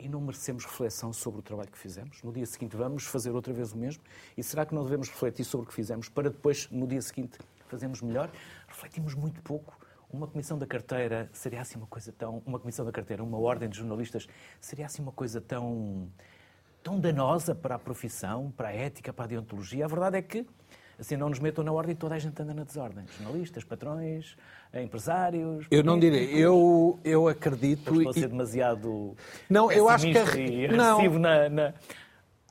[0.00, 2.22] e não merecemos reflexão sobre o trabalho que fizemos?
[2.22, 4.02] No dia seguinte vamos fazer outra vez o mesmo?
[4.36, 7.38] E será que não devemos refletir sobre o que fizemos para depois, no dia seguinte,
[7.68, 8.30] fazermos melhor?
[8.66, 9.78] Refletimos muito pouco.
[10.12, 12.42] Uma comissão da carteira seria assim uma coisa tão.
[12.44, 14.26] Uma comissão da carteira, uma ordem de jornalistas,
[14.60, 16.08] seria assim uma coisa tão.
[16.82, 19.84] tão danosa para a profissão, para a ética, para a deontologia?
[19.84, 20.46] A verdade é que
[21.00, 23.04] assim não nos metam na ordem e toda a gente anda na desordem.
[23.18, 24.36] Jornalistas, patrões,
[24.74, 25.66] empresários.
[25.70, 27.94] Eu não direi, eu, eu acredito.
[27.94, 29.16] Estou a ser demasiado.
[29.48, 30.40] Não, eu acho que.
[30.40, 31.18] E não.
[31.18, 31.74] na, na...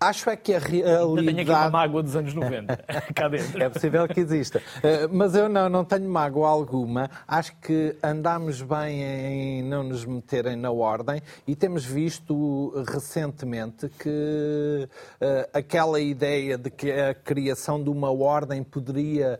[0.01, 1.01] Acho é que a realidade...
[1.01, 2.77] Eu tenho aqui uma mágoa dos anos 90,
[3.13, 3.61] cá dentro.
[3.61, 4.61] É possível que exista.
[4.81, 7.09] Eh, mas eu não, não tenho mágoa alguma.
[7.27, 14.87] Acho que andámos bem em não nos meterem na ordem e temos visto recentemente que
[15.21, 19.37] uh, aquela ideia de que a criação de uma ordem poderia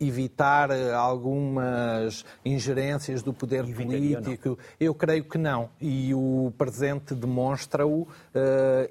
[0.00, 5.68] evitar algumas ingerências do poder político, eu creio que não.
[5.80, 8.02] E o presente demonstra-o.
[8.02, 8.08] Uh,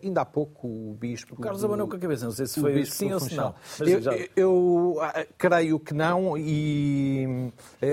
[0.04, 1.36] ainda há pouco o bispo...
[1.36, 1.68] O Carlos do...
[1.68, 3.56] abanou com a cabeça, não sei se foi sim ou se não.
[3.80, 4.12] Eu, já...
[4.36, 7.52] eu, ah, creio que não e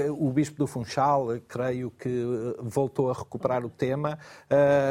[0.08, 2.24] uh, o bispo do Funchal creio que
[2.60, 4.18] voltou a recuperar o tema,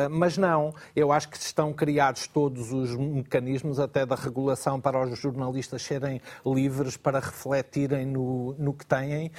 [0.09, 0.73] mas não.
[0.95, 6.21] Eu acho que estão criados todos os mecanismos até da regulação para os jornalistas serem
[6.45, 9.31] livres para refletir investirem no, no que têm uh,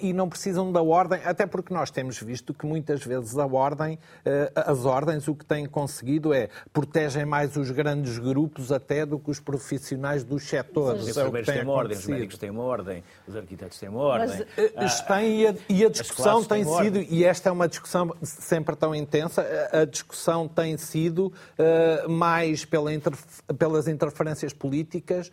[0.00, 3.94] e não precisam da ordem, até porque nós temos visto que muitas vezes a ordem,
[3.94, 9.18] uh, as ordens, o que têm conseguido é protegem mais os grandes grupos até do
[9.18, 11.02] que os profissionais dos setores.
[11.02, 14.46] Os enfermeiros têm uma ordem, os médicos têm uma ordem, os arquitetos têm uma ordem.
[14.76, 18.14] Mas, uh, têm e a, e a discussão tem sido, e esta é uma discussão
[18.22, 21.32] sempre tão intensa, a discussão tem sido
[22.08, 22.84] mais pela
[23.58, 25.30] pelas interferências políticas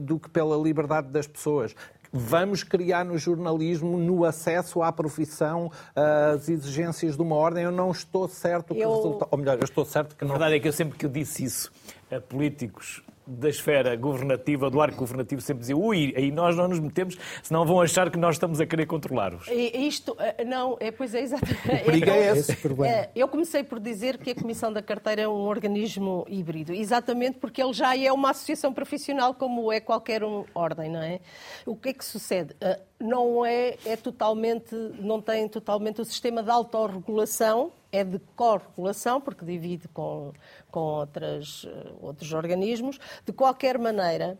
[0.00, 1.74] do que pela liberdade das pessoas pessoas.
[2.12, 7.64] Vamos criar no jornalismo, no acesso à profissão, as exigências de uma ordem.
[7.64, 8.94] Eu não estou certo que eu...
[8.94, 9.26] resulta...
[9.30, 10.30] Ou melhor, eu estou certo que não.
[10.30, 11.70] A verdade é que eu sempre que eu disse isso
[12.10, 16.78] a políticos da esfera governativa, do arco governativo, sempre dizia ui, aí nós não nos
[16.78, 19.48] metemos, senão vão achar que nós estamos a querer controlar-os.
[19.48, 21.82] Isto, eh, não, é, pois é, exatamente.
[21.82, 22.52] O perigo é esse.
[22.84, 27.38] É, eu comecei por dizer que a Comissão da Carteira é um organismo híbrido, exatamente
[27.38, 31.20] porque ele já é uma associação profissional como é qualquer um ordem, não é?
[31.64, 32.54] O que é que sucede?
[32.60, 39.20] Eh, não é, é totalmente, não tem totalmente o sistema de autorregulação, é de corregulação,
[39.20, 40.32] porque divide com,
[40.70, 41.66] com outras,
[42.00, 42.98] outros organismos.
[43.24, 44.38] De qualquer maneira,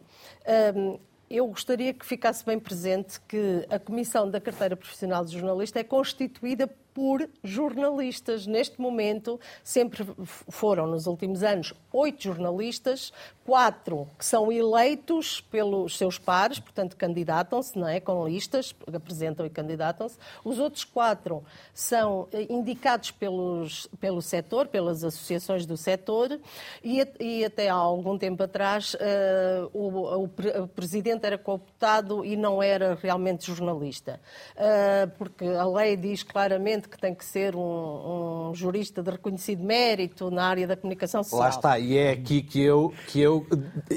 [0.74, 5.80] hum, eu gostaria que ficasse bem presente que a Comissão da Carteira Profissional de Jornalista
[5.80, 8.46] é constituída por jornalistas.
[8.46, 13.12] Neste momento, sempre foram, nos últimos anos, oito jornalistas,
[13.44, 18.00] quatro que são eleitos pelos seus pares, portanto, candidatam-se, não é?
[18.00, 20.16] Com listas, apresentam e candidatam-se.
[20.42, 26.40] Os outros quatro são eh, indicados pelos, pelo setor, pelas associações do setor,
[26.82, 32.36] e, e até há algum tempo atrás uh, o, o, o, presidente era cooptado e
[32.36, 34.18] não era realmente jornalista.
[34.56, 39.62] Uh, porque a lei diz claramente que tem que ser um, um, jurista de reconhecido
[39.62, 41.40] mérito na área da comunicação social.
[41.40, 43.46] Lá está, e é aqui que eu, que eu,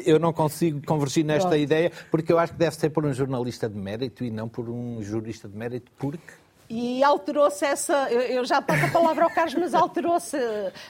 [0.05, 1.61] eu não consigo convergir nesta Pronto.
[1.61, 4.69] ideia, porque eu acho que deve ser por um jornalista de mérito e não por
[4.69, 6.33] um jurista de mérito, porque
[6.69, 8.11] e alterou-se essa.
[8.11, 10.37] Eu já passo a palavra ao Carlos, mas alterou-se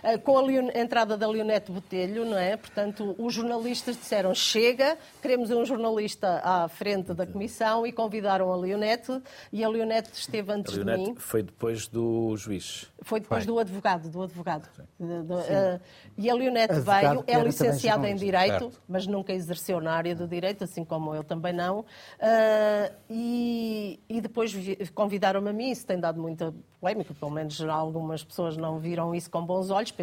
[0.04, 0.44] eh, com a,
[0.78, 2.58] entrada da Leonete Botelho, não é?
[2.58, 8.58] Portanto, os jornalistas disseram: chega, queremos um jornalista à frente da comissão e convidaram a
[8.58, 9.22] Leonete
[9.54, 11.16] e a Leonete esteve antes a Leonete de mim.
[11.18, 12.92] Foi depois do juiz.
[13.02, 13.54] Foi depois foi.
[13.54, 14.68] do advogado, do advogado.
[15.00, 15.80] uh,
[16.18, 18.82] e a Leonete veio, é licenciada em Direito, certo.
[18.88, 21.80] mas nunca exerceu na área do Direito, assim como eu também não.
[21.80, 24.54] Uh, e, e depois
[24.94, 29.30] convidaram-me a mim isso tem dado muita polémica, pelo menos algumas pessoas não viram isso
[29.30, 29.94] com bons olhos,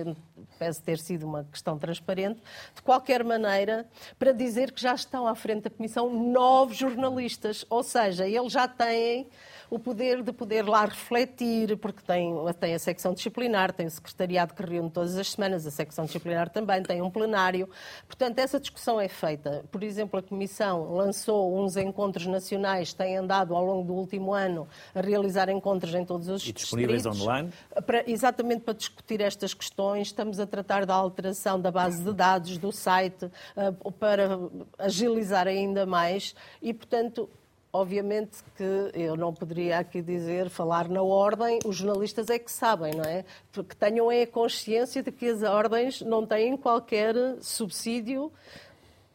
[0.58, 2.40] parece ter sido uma questão transparente.
[2.74, 3.86] De qualquer maneira,
[4.18, 8.68] para dizer que já estão à frente da Comissão nove jornalistas, ou seja, eles já
[8.68, 9.26] têm
[9.70, 14.54] o poder de poder lá refletir, porque tem, tem a secção disciplinar, tem o secretariado
[14.54, 17.68] que reúne todas as semanas, a secção disciplinar também tem um plenário.
[18.06, 19.64] Portanto, essa discussão é feita.
[19.70, 24.68] Por exemplo, a Comissão lançou uns encontros nacionais, tem andado ao longo do último ano
[24.94, 27.52] a realizar encontros em todos os e disponíveis distritos, online?
[27.84, 30.08] Para, exatamente para discutir estas questões.
[30.08, 34.38] Estamos a tratar da alteração da base de dados do site uh, para
[34.78, 37.28] agilizar ainda mais e, portanto,
[37.76, 42.94] Obviamente que eu não poderia aqui dizer, falar na ordem, os jornalistas é que sabem,
[42.94, 43.22] não é?
[43.52, 48.32] Porque tenham a consciência de que as ordens não têm qualquer subsídio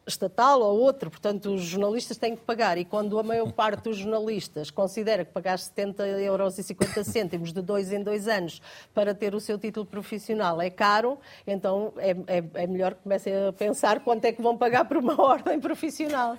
[0.06, 3.98] estatal ou outro, portanto os jornalistas têm que pagar e quando a maior parte dos
[3.98, 8.62] jornalistas considera que pagar 70 euros e 50 cêntimos de dois em dois anos
[8.94, 13.34] para ter o seu título profissional é caro, então é, é, é melhor que comecem
[13.48, 16.38] a pensar quanto é que vão pagar por uma ordem profissional.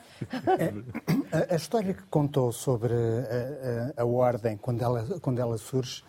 [0.58, 0.72] É,
[1.36, 6.02] a, a, história que contou sobre a, a, a, ordem quando ela, quando ela surge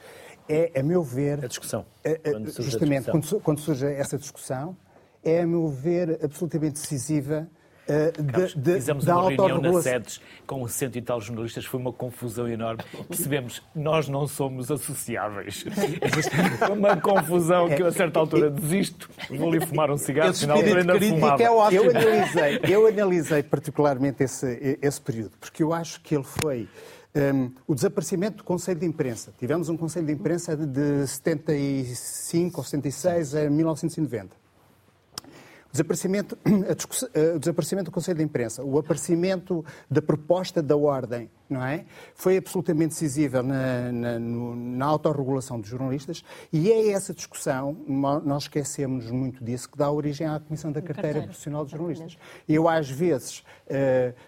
[0.49, 1.43] é, a meu ver...
[1.43, 1.85] A discussão.
[2.03, 2.19] É,
[2.59, 4.75] justamente, Quando, quando surge essa discussão,
[5.23, 7.47] é, a meu ver, absolutamente decisiva
[7.83, 11.91] Uh, Carlos, de, fizemos uma reunião na SEDES com cento e tal jornalistas, foi uma
[11.91, 12.81] confusão enorme.
[13.09, 15.65] Percebemos, nós não somos associáveis.
[16.59, 20.57] Foi uma confusão que eu a certa altura desisto, vou ali fumar um cigarro, final
[20.59, 21.43] ainda fumava.
[21.43, 26.69] É eu, analisei, eu analisei particularmente esse, esse período, porque eu acho que ele foi
[27.13, 29.33] um, o desaparecimento do Conselho de Imprensa.
[29.38, 34.42] Tivemos um Conselho de Imprensa de 75 ou 76 a 1990
[35.73, 36.38] desaparecimento,
[37.36, 41.85] o desaparecimento do Conselho de Imprensa, o aparecimento da proposta da ordem não é?
[42.15, 49.09] Foi absolutamente decisiva na, na, na autorregulação dos jornalistas e é essa discussão, nós esquecemos
[49.09, 51.27] muito disso, que dá origem à Comissão da Carteira, Carteira.
[51.27, 52.17] Profissional dos Jornalistas.
[52.47, 53.43] Eu, às vezes, uh,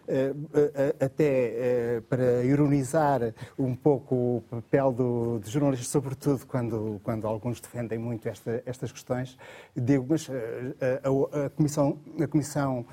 [0.07, 7.27] uh, uh, até para ironizar um pouco o papel do, dos jornalistas, sobretudo quando, quando
[7.27, 9.37] alguns defendem muito esta, estas questões,
[9.75, 12.85] digo, mas a, a, Comissão, a Comissão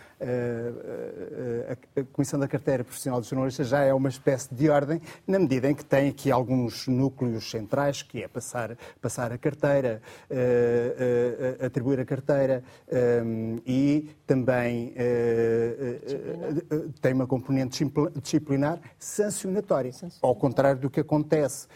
[1.96, 5.68] a Comissão da Carteira Profissional dos Jornalistas já é uma espécie de ordem, na medida
[5.68, 11.66] em que tem aqui alguns núcleos centrais, que é passar, passar a carteira, uh, uh,
[11.66, 12.62] atribuir a carteira
[13.24, 17.84] um, e também uh, tem uma componente
[18.22, 21.66] disciplinar sancionatória, ao contrário do que acontece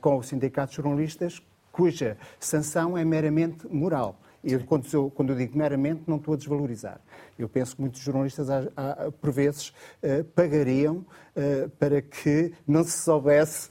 [0.00, 4.18] com o Sindicato de Jornalistas, cuja sanção é meramente moral.
[4.44, 7.00] Eu, quando, eu, quando eu digo meramente, não estou a desvalorizar.
[7.38, 8.48] Eu penso que muitos jornalistas,
[9.20, 9.68] por vezes,
[10.02, 13.70] uh, pagariam uh, para que não se soubesse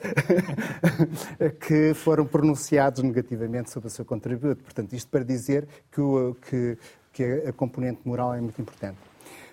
[1.67, 4.63] que foram pronunciados negativamente sobre o seu contributo.
[4.63, 6.77] Portanto, isto para dizer que, o, que,
[7.11, 8.97] que a componente moral é muito importante.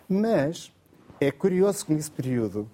[0.08, 0.72] Mas
[1.20, 2.70] é curioso que nesse período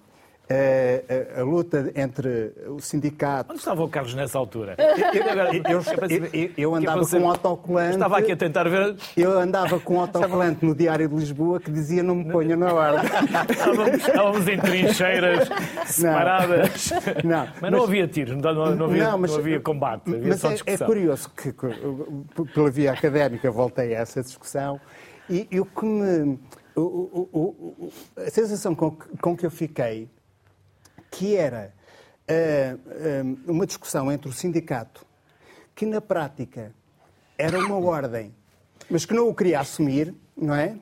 [0.49, 3.53] a, a, a, luta entre o sindicato.
[3.53, 4.77] Onde estava o Carlos nessa altura?
[4.79, 5.83] Eu, eu,
[6.33, 7.95] eu, eu andava com um autocolante.
[7.95, 8.97] Estava aqui a tentar ver.
[9.17, 12.73] Eu andava com um autocolante no Diário de Lisboa que dizia não me ponha na
[12.73, 13.11] ordem.
[13.97, 15.49] Estávamos em trincheiras
[15.87, 16.91] separadas.
[17.25, 20.15] Não, não, mas, mas não havia tiros, não, não, havia, não, mas, não havia combate,
[20.15, 21.53] havia mas só é, é, curioso que,
[22.53, 24.81] pela via académica, voltei a essa discussão
[25.29, 26.39] e, e o que me.
[26.77, 30.09] O, o, o, a sensação com que, com que eu fiquei
[31.15, 31.73] que era
[32.29, 35.07] uh, uh, uma discussão entre o sindicato,
[35.75, 36.75] que na prática
[37.39, 38.35] era uma ordem,
[38.91, 40.77] mas que não o queria assumir, não é?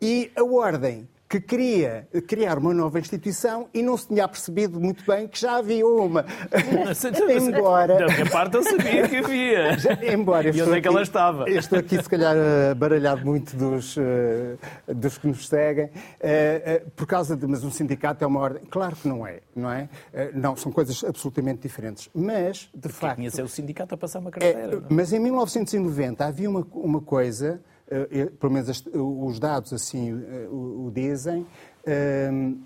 [0.00, 5.04] E a ordem que queria criar uma nova instituição e não se tinha percebido muito
[5.04, 6.24] bem que já havia uma.
[7.30, 7.98] embora...
[7.98, 9.76] Da minha parte eu sabia que havia.
[9.78, 11.48] Já, embora e onde é que ela estava?
[11.48, 12.34] Eu estou aqui, se calhar,
[12.76, 14.02] baralhado muito dos, uh,
[14.86, 17.46] dos que nos seguem, uh, por causa de...
[17.46, 18.62] Mas um sindicato é uma ordem...
[18.70, 19.88] Claro que não é, não é?
[20.32, 22.08] não, são coisas absolutamente diferentes.
[22.14, 23.16] Mas, de Porque facto...
[23.16, 24.76] Tinha ser o sindicato a passar uma carteira.
[24.76, 27.77] É, mas em 1990 havia uma, uma coisa eh,
[28.38, 30.12] pelo menos os dados assim
[30.50, 31.46] o dizem,
[31.86, 32.56] ehm,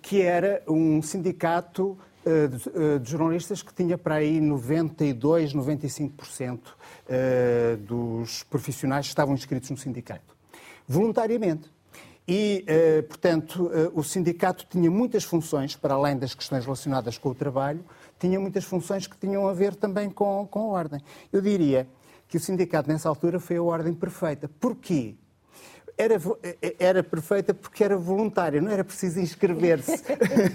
[0.00, 6.60] que era um sindicato eh, eh, de jornalistas que tinha para aí 92, 95%
[7.80, 10.34] dos profissionais que estavam inscritos no sindicato,
[10.88, 11.70] voluntariamente.
[12.26, 12.64] E,
[13.08, 17.84] portanto, o sindicato tinha muitas funções, para além das questões relacionadas com o trabalho,
[18.18, 21.00] tinha muitas funções que tinham a ver também com, com a ordem.
[21.32, 21.88] Eu diria
[22.32, 24.48] que o sindicato, nessa altura, foi a ordem perfeita.
[24.48, 25.16] Porquê?
[25.98, 26.14] Era,
[26.78, 30.02] era perfeita porque era voluntária, não era preciso inscrever-se,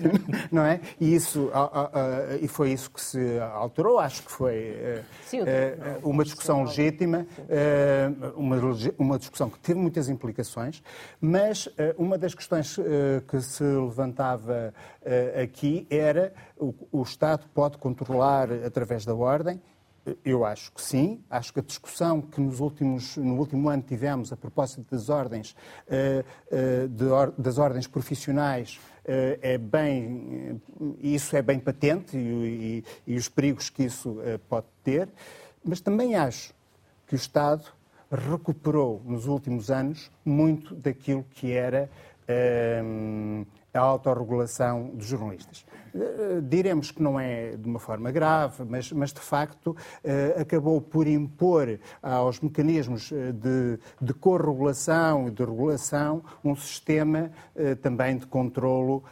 [0.52, 0.82] não é?
[1.00, 1.52] E, isso,
[2.42, 7.28] e foi isso que se alterou, acho que foi eh, Sim, eh, uma discussão legítima,
[7.48, 8.58] eh, uma,
[8.98, 10.82] uma discussão que teve muitas implicações,
[11.22, 12.76] mas uma das questões
[13.28, 14.74] que se levantava
[15.44, 19.62] aqui era o, o Estado pode controlar através da ordem
[20.24, 21.24] Eu acho que sim.
[21.30, 25.56] Acho que a discussão que nos últimos, no último ano tivemos a propósito das ordens,
[27.36, 30.62] das ordens profissionais, é bem,
[31.00, 34.18] isso é bem patente e, e, e os perigos que isso
[34.50, 35.10] pode ter.
[35.64, 36.54] Mas também acho
[37.06, 37.66] que o Estado
[38.12, 41.90] recuperou nos últimos anos muito daquilo que era
[43.78, 45.66] a autorregulação dos jornalistas.
[45.96, 50.80] Eh, diremos que não é de uma forma grave, mas, mas de facto eh, acabou
[50.82, 57.32] por impor aos mecanismos eh, de, de corregulação e de regulação um sistema
[57.82, 59.04] também de controlo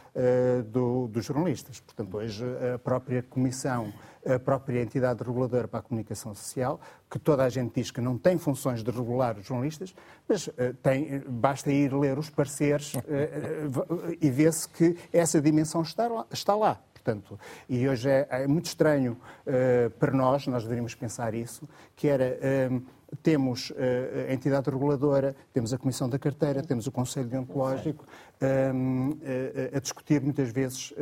[0.68, 1.80] do, dos jornalistas.
[1.80, 2.44] Portanto, hoje
[2.74, 3.92] a própria Comissão
[4.34, 8.18] a própria entidade reguladora para a comunicação social, que toda a gente diz que não
[8.18, 9.94] tem funções de regular os jornalistas,
[10.28, 10.52] mas uh,
[10.82, 16.26] tem, basta ir ler os pareceres uh, uh, e vê-se que essa dimensão está lá.
[16.30, 16.80] Está lá.
[16.92, 19.16] Portanto, e hoje é, é muito estranho
[19.96, 22.36] para nós, nós deveríamos pensar isso, que era
[23.22, 23.72] temos
[24.28, 28.04] a entidade reguladora, temos a Comissão da Carteira, temos o Conselho Deontológico
[29.74, 30.92] a discutir muitas vezes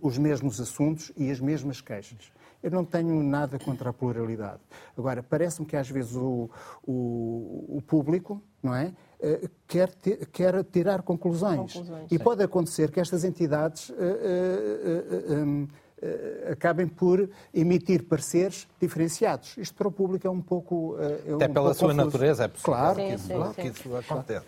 [0.00, 2.32] os mesmos assuntos e as mesmas queixas.
[2.62, 4.60] Eu não tenho nada contra a pluralidade.
[4.96, 6.48] Agora, parece-me que às vezes o,
[6.86, 8.92] o, o público, não é?
[9.24, 11.72] Eh, quer, ter, quer tirar conclusões.
[11.72, 12.24] conclusões e sim.
[12.24, 15.68] pode acontecer que estas entidades uh, uh, um,
[16.50, 19.56] acabem por emitir pareceres diferenciados.
[19.56, 20.96] Isto para o público é um pouco.
[20.98, 22.06] É Até um pela sua confuso.
[22.06, 24.46] natureza é possível claro, sim, que, isso, sim, que isso acontece.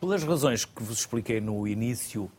[0.00, 2.30] Pelas razões que vos expliquei no início,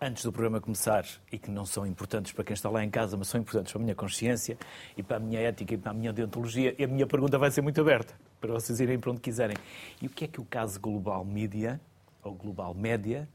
[0.00, 3.16] antes do programa começar e que não são importantes para quem está lá em casa,
[3.16, 4.58] mas são importantes para a minha consciência
[4.96, 7.50] e para a minha ética e para a minha deontologia, e a minha pergunta vai
[7.50, 9.56] ser muito aberta para vocês irem para onde quiserem.
[10.02, 11.80] E o que é que o caso Global Media,
[12.22, 13.28] ou Global Média,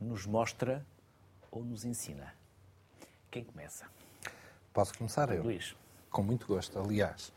[0.00, 0.84] nos mostra
[1.50, 2.34] ou nos ensina?
[3.30, 3.84] Quem começa?
[4.72, 5.42] Posso começar eu?
[5.42, 5.74] Luís.
[6.10, 7.32] Com muito gosto, aliás.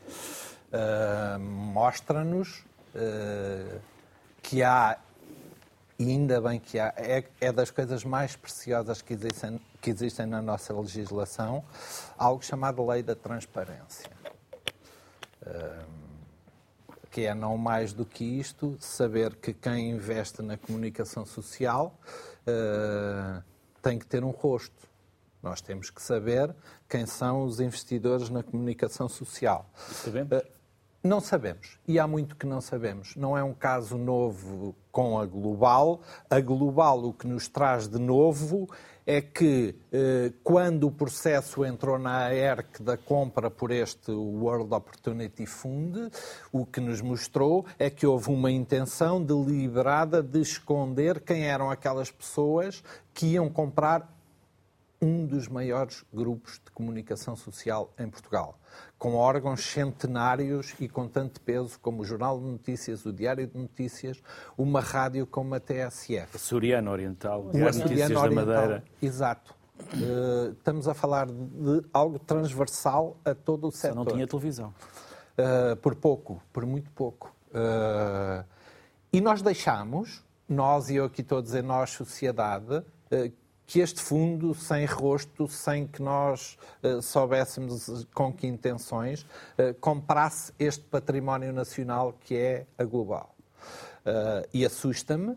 [0.72, 2.64] Uh, Mostra-nos
[2.94, 3.80] uh,
[4.42, 4.98] que há
[5.98, 10.26] e ainda bem que há, é, é das coisas mais preciosas que existem, que existem
[10.26, 11.64] na nossa legislação,
[12.18, 14.10] algo chamado Lei da Transparência.
[17.12, 21.96] que é não mais do que isto, saber que quem investe na comunicação social
[22.44, 23.40] uh,
[23.80, 24.88] tem que ter um rosto.
[25.44, 26.54] Nós temos que saber
[26.88, 29.70] quem são os investidores na comunicação social.
[29.76, 30.38] Sabemos?
[30.38, 30.42] Uh,
[31.02, 31.78] não sabemos.
[31.86, 33.14] E há muito que não sabemos.
[33.14, 36.00] Não é um caso novo com a Global.
[36.30, 38.70] A Global, o que nos traz de novo
[39.06, 45.44] é que eh, quando o processo entrou na ERC da compra por este World Opportunity
[45.44, 46.10] Fund,
[46.50, 52.10] o que nos mostrou é que houve uma intenção deliberada de esconder quem eram aquelas
[52.10, 52.82] pessoas
[53.12, 54.13] que iam comprar
[55.04, 58.58] um dos maiores grupos de comunicação social em Portugal,
[58.98, 63.58] com órgãos centenários e com tanto peso como o Jornal de Notícias, o Diário de
[63.58, 64.22] Notícias,
[64.56, 66.38] uma rádio como a TSF.
[66.38, 68.84] Soriano Oriental, Diário de Notícias da Madeira.
[69.02, 69.54] Exato.
[69.92, 73.94] Uh, estamos a falar de algo transversal a todo o setor.
[73.94, 74.72] Só não tinha televisão.
[75.36, 77.34] Uh, por pouco, por muito pouco.
[77.50, 78.42] Uh,
[79.12, 82.82] e nós deixamos, nós e eu aqui estou a dizer nós, sociedade,
[83.66, 90.52] que este fundo, sem rosto, sem que nós uh, soubéssemos com que intenções, uh, comprasse
[90.58, 93.34] este património nacional que é a Global.
[94.04, 95.36] Uh, e assusta-me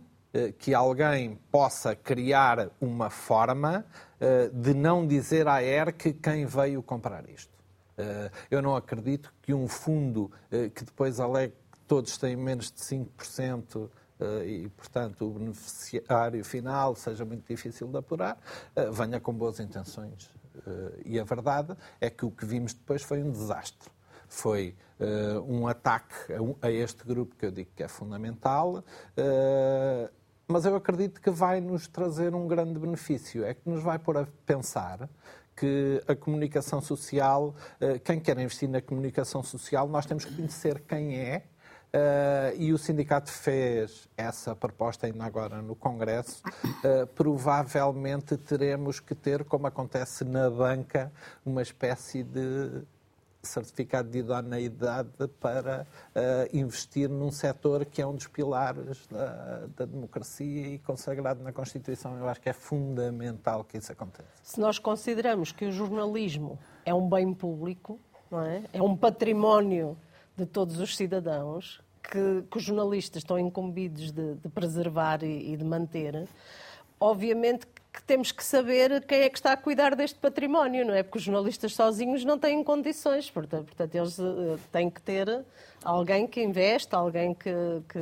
[0.60, 3.84] que alguém possa criar uma forma
[4.54, 7.52] de não dizer à ERC quem veio comprar isto.
[8.52, 10.30] eu não acredito que um fundo
[10.76, 13.90] que depois alegue que todos têm menos de 5% eh,
[14.46, 18.38] e, portanto, o beneficiário final seja muito difícil de apurar,
[18.76, 20.30] eh, venha com boas intenções.
[20.56, 23.90] Eh, e a verdade é que o que vimos depois foi um desastre.
[24.28, 24.76] Foi
[25.48, 26.16] um ataque
[26.62, 28.84] a este grupo que eu digo que é fundamental,
[30.48, 33.46] mas eu acredito que vai nos trazer um grande benefício.
[33.46, 35.08] É que nos vai pôr a pensar
[35.56, 37.56] que a comunicação social,
[38.04, 41.46] quem quer investir na comunicação social, nós temos que conhecer quem é
[41.88, 46.44] Uh, e o sindicato fez essa proposta ainda agora no Congresso.
[46.46, 51.12] Uh, provavelmente teremos que ter, como acontece na banca,
[51.46, 52.84] uma espécie de
[53.42, 55.10] certificado de idoneidade
[55.40, 61.42] para uh, investir num setor que é um dos pilares da, da, democracia e consagrado
[61.42, 62.18] na Constituição.
[62.18, 64.28] Eu acho que é fundamental que isso aconteça.
[64.44, 68.64] Se nós consideramos que o jornalismo é um bem público, não é?
[68.74, 69.98] é um património
[70.38, 75.58] de todos os cidadãos, que, que os jornalistas estão incumbidos de, de preservar e, e,
[75.58, 76.28] de manter,
[77.00, 81.02] obviamente que temos que saber quem é que está a cuidar deste património, não é?
[81.02, 85.44] Porque os jornalistas sozinhos não têm condições, portanto, portanto eles uh, têm que ter
[85.84, 87.50] alguém que investe, alguém que,
[87.90, 88.00] que,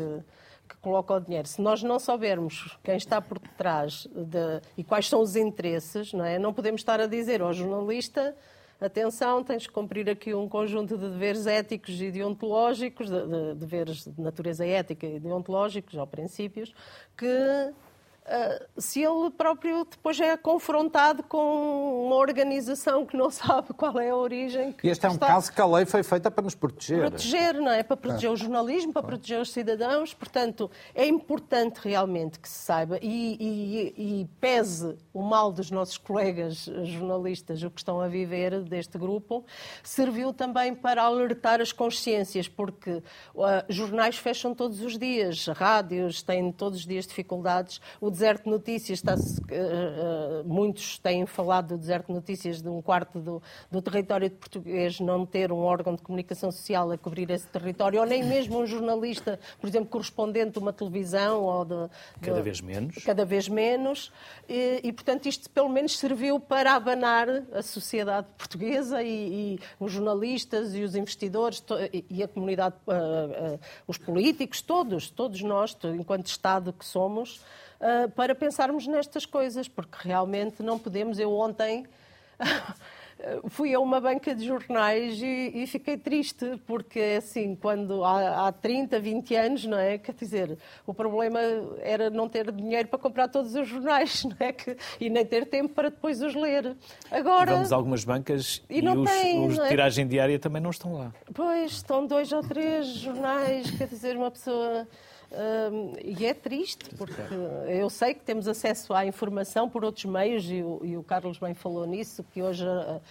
[0.67, 1.47] que, coloca o dinheiro.
[1.47, 6.25] Se nós não soubermos quem está por detrás de, e quais são os interesses, não
[6.25, 6.37] é?
[6.37, 8.35] Não podemos estar a dizer ao jornalista
[8.79, 14.05] atenção, tens que cumprir aqui um conjunto de deveres éticos e deontológicos, de, de deveres
[14.05, 16.73] de natureza ética e deontológicos, ou princípios,
[17.17, 17.27] que
[18.25, 24.09] Uh, se ele próprio depois é confrontado com uma organização que não sabe qual é
[24.09, 24.75] a origem.
[24.83, 25.27] e este é um está...
[25.27, 27.01] caso que a lei foi feita para nos proteger.
[27.01, 27.83] Proteger, não é?
[27.83, 30.11] Para proteger o jornalismo, para proteger os cidadãos.
[30.11, 35.99] Portanto, é importante realmente que se saiba e, e, e pese o mal dos nossos
[35.99, 39.45] colegas jornalistas, o que estão a viver deste grupo,
[39.83, 43.03] serviu também para alertar as consciências, porque
[43.35, 47.79] uh, jornais fecham todos os dias, rádios têm todos os dias dificuldades.
[48.01, 52.81] O deserto de notícias, está uh, muitos têm falado do deserto de notícias de um
[52.81, 57.29] quarto do, do, território de português não ter um órgão de comunicação social a cobrir
[57.29, 61.87] esse território, ou nem mesmo um jornalista, por exemplo, correspondente de uma televisão ou de...
[62.15, 63.03] de cada vez menos.
[63.03, 64.11] Cada vez menos.
[64.47, 69.91] E, e, portanto, isto pelo menos serviu para abanar a sociedade portuguesa e, e os
[69.91, 71.61] jornalistas e os investidores
[71.91, 77.41] e, e a comunidade, uh, uh, os políticos, todos, todos nós, enquanto Estado que somos,
[77.79, 81.19] uh, para pensarmos nestas coisas, porque realmente não podemos.
[81.19, 81.85] Eu ontem.
[83.49, 88.51] fui a uma banca de jornais e, e, fiquei triste, porque assim, quando há, há
[88.51, 89.97] 30, 20 anos, não é?
[89.97, 91.39] Quer dizer, o problema
[91.79, 94.51] era não ter dinheiro para comprar todos os jornais, não é?
[94.51, 96.75] Que, e nem ter tempo para depois os ler.
[97.09, 97.53] Agora.
[97.53, 99.67] Vamos a algumas bancas e, e os, tem, os de é?
[99.67, 101.13] tiragem diária também não estão lá.
[101.33, 104.87] Pois, estão dois ou três jornais, quer dizer, uma pessoa
[106.03, 107.21] e é triste, porque
[107.67, 111.37] eu sei que temos acesso à informação por outros meios, e o, e o Carlos
[111.37, 113.01] bem falou nisso, que hoje uh,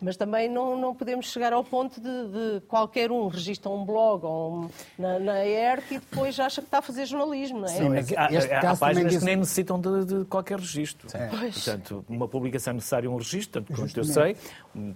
[0.00, 4.24] mas também não, não podemos chegar ao ponto de, de qualquer um registra um blog
[4.24, 7.68] ou um, na, na ERC e depois acha que está a fazer jornalismo, não é?
[7.68, 9.20] Sim, mas há, há páginas diz...
[9.20, 11.08] que nem necessitam de, de qualquer registro.
[11.08, 14.36] Portanto, uma publicação é necessária um registro, tanto quanto eu sei,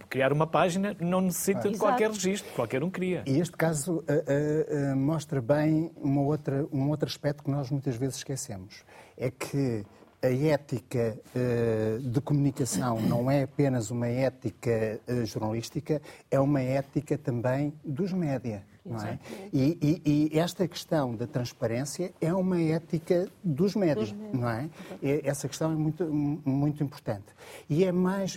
[0.08, 1.72] criar uma página não necessita ah.
[1.72, 3.22] de qualquer registro, qualquer um cria.
[3.26, 7.70] E este caso uh, uh, uh, mostra bem uma outra, um outro aspecto que nós
[7.70, 8.84] muitas vezes esquecemos.
[9.16, 9.84] É que
[10.22, 16.00] a ética uh, de comunicação não é apenas uma ética uh, jornalística,
[16.30, 18.64] é uma ética também dos média.
[18.84, 19.18] Não é?
[19.52, 24.70] E, e, e, esta questão da transparência é uma ética dos médias, não é?
[25.02, 27.26] E essa questão é muito, muito importante.
[27.68, 28.34] E é mais,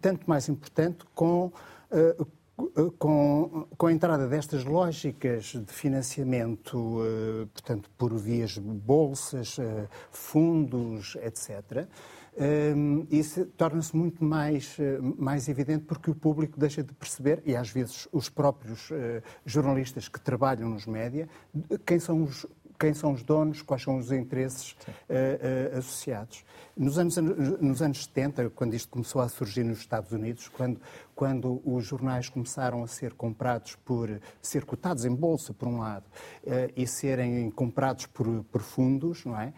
[0.00, 1.46] tanto mais importante com,
[1.90, 2.26] uh,
[2.98, 11.16] com, com a entrada destas lógicas de financiamento, eh, portanto, por vias bolsas, eh, fundos,
[11.16, 11.86] etc.,
[12.38, 12.74] eh,
[13.10, 14.76] isso torna-se muito mais,
[15.18, 18.90] mais evidente porque o público deixa de perceber, e às vezes os próprios
[19.44, 21.28] jornalistas que trabalham nos média,
[21.86, 22.46] quem são os,
[22.78, 26.44] quem são os donos, quais são os interesses uh, uh, associados.
[26.76, 30.80] Nos anos, nos anos 70, quando isto começou a surgir nos Estados Unidos, quando,
[31.14, 36.04] quando os jornais começaram a ser comprados por, ser cotados em bolsa, por um lado,
[36.44, 39.52] uh, e serem comprados por, por fundos, não é?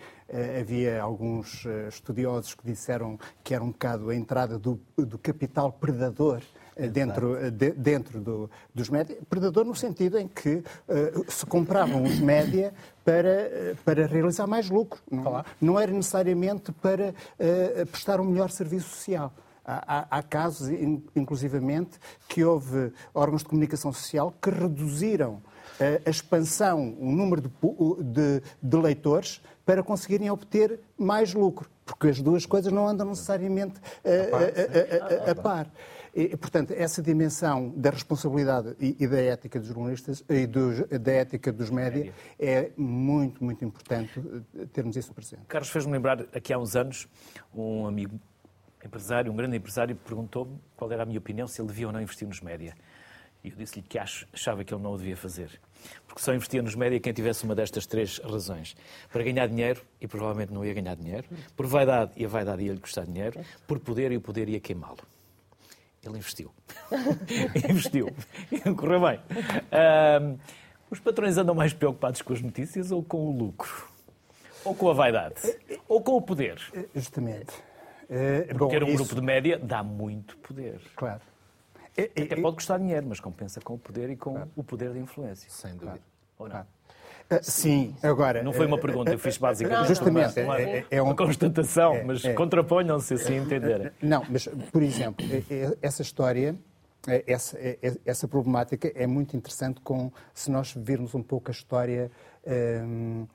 [0.61, 6.43] havia alguns estudiosos que disseram que era um bocado a entrada do, do capital predador
[6.87, 9.17] dentro, de, dentro do, dos média.
[9.29, 12.73] Predador no sentido em que uh, se compravam os média
[13.05, 15.01] para, para realizar mais lucro.
[15.11, 17.15] Não, não era necessariamente para
[17.91, 19.33] prestar um melhor serviço social.
[19.65, 20.71] Há, há, casos,
[21.15, 25.43] inclusivamente, que houve órgãos de comunicação social que reduziram
[25.79, 27.51] eh, a expansão, o número de,
[28.03, 33.75] de, de leitores, para conseguirem obter mais lucro, porque as duas coisas não andam necessariamente
[34.03, 35.71] a, a, a, a par.
[36.21, 41.13] E, portanto, essa dimensão da responsabilidade e, e da ética dos jornalistas e dos, da
[41.13, 44.21] ética dos média é muito, muito importante
[44.57, 45.43] eh, termos isso presente.
[45.47, 47.07] Carlos fez-me lembrar, aqui há uns anos,
[47.55, 48.19] um amigo
[48.85, 52.03] empresário, um grande empresário, perguntou-me qual era a minha opinião se ele devia ou não
[52.03, 52.75] investir nos média.
[53.45, 55.61] E eu disse-lhe que achava que ele não o devia fazer.
[56.05, 58.75] Porque só investia nos média quem tivesse uma destas três razões.
[59.13, 61.29] Para ganhar dinheiro, e provavelmente não ia ganhar dinheiro.
[61.57, 63.39] Por vaidade, e a vaidade ia-lhe custar dinheiro.
[63.69, 64.99] Por poder, e o poder ia queimá-lo.
[66.09, 66.53] Ele investiu.
[67.69, 68.15] investiu.
[68.51, 69.19] E correu bem.
[69.19, 70.39] Uh,
[70.91, 73.89] os patrões andam mais preocupados com as notícias ou com o lucro?
[74.65, 75.37] Ou com a vaidade?
[75.87, 76.61] Ou com o poder?
[76.95, 77.53] Justamente.
[78.05, 78.97] Uh, Porque ter um isso...
[78.97, 80.81] grupo de média dá muito poder.
[80.97, 81.21] Claro.
[81.97, 84.51] Até pode custar dinheiro, mas compensa com o poder e com claro.
[84.57, 85.51] o poder de influência.
[85.51, 85.91] Sem dúvida.
[85.91, 86.03] Claro.
[86.39, 86.53] Ou não?
[86.53, 86.69] Claro.
[87.43, 88.43] Sim, agora.
[88.43, 92.05] Não foi uma pergunta, eu fiz basicamente justamente, uma, é, é uma um, constatação, é,
[92.05, 92.33] mas é.
[92.33, 93.93] contraponham-se assim entender.
[94.01, 95.27] Não, mas, por exemplo,
[95.83, 96.57] essa história,
[97.27, 97.59] essa,
[98.05, 102.11] essa problemática é muito interessante com, se nós virmos um pouco a história
[102.47, 103.27] um,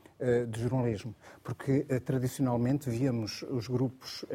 [0.47, 1.13] do jornalismo.
[1.43, 4.25] Porque tradicionalmente víamos os grupos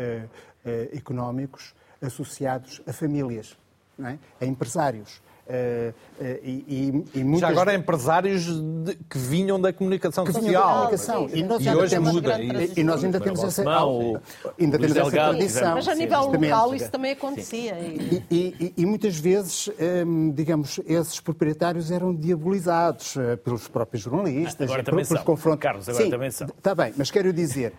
[0.92, 3.56] económicos associados a famílias,
[3.98, 4.18] é?
[4.40, 5.20] a empresários.
[5.48, 7.40] Uh, uh, e, e muitas...
[7.40, 10.52] Já agora empresários de, que vinham da comunicação que social.
[10.52, 11.26] Da comunicação.
[11.32, 12.38] Ah, e, nós e hoje temos, muda.
[12.38, 14.20] E, e nós ainda temos essa, Balsemão,
[14.60, 15.74] ainda temos essa tradição.
[15.74, 16.50] Mas a nível Justamente.
[16.50, 17.78] local isso também acontecia.
[17.78, 18.22] E...
[18.30, 19.70] E, e, muitas vezes,
[20.06, 24.68] hum, digamos, esses proprietários eram diabolizados uh, pelos próprios jornalistas.
[24.68, 25.24] Agora também pelos são.
[25.24, 25.62] confrontos.
[25.62, 26.46] Carlos, agora Sim, também são.
[26.46, 27.72] Está bem, mas quero dizer...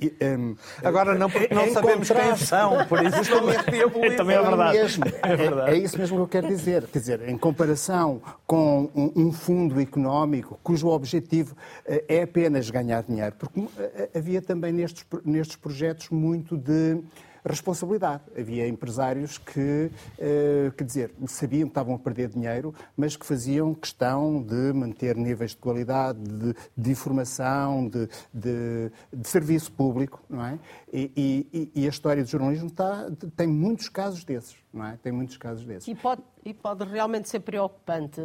[0.00, 4.16] e, hum, Agora não, porque não em sabemos quem são, por isso justamente diabolizam.
[4.16, 4.78] Também é verdade.
[4.78, 5.04] mesmo.
[5.22, 5.70] É verdade.
[5.70, 6.86] É, é isso mesmo que eu quero dizer.
[6.86, 13.02] Quer dizer, em comparação com um, um fundo económico cujo objetivo eh, é apenas ganhar
[13.02, 16.98] dinheiro, porque eh, havia também nestes, nestes projetos muito de
[17.44, 18.22] responsabilidade.
[18.38, 23.74] Havia empresários que, eh, quer dizer, sabiam que estavam a perder dinheiro, mas que faziam
[23.74, 30.44] questão de manter níveis de qualidade, de, de informação, de, de- de serviço público, não
[30.44, 30.58] é?
[30.92, 34.96] E, e- e a história do jornalismo está- tem muitos casos desses, não é?
[35.02, 35.88] Tem muitos casos desses.
[35.88, 38.20] E pode, e pode realmente ser preocupante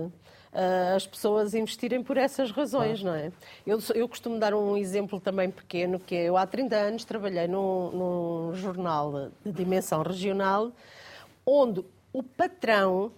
[0.53, 3.31] ah, as pessoas investirem por essas razões, não é?
[3.65, 7.47] Eu, eu costumo dar um exemplo também pequeno, que é, eu há 30 anos trabalhei
[7.47, 10.71] num, num jornal de dimensão regional,
[11.45, 13.11] onde o patrão,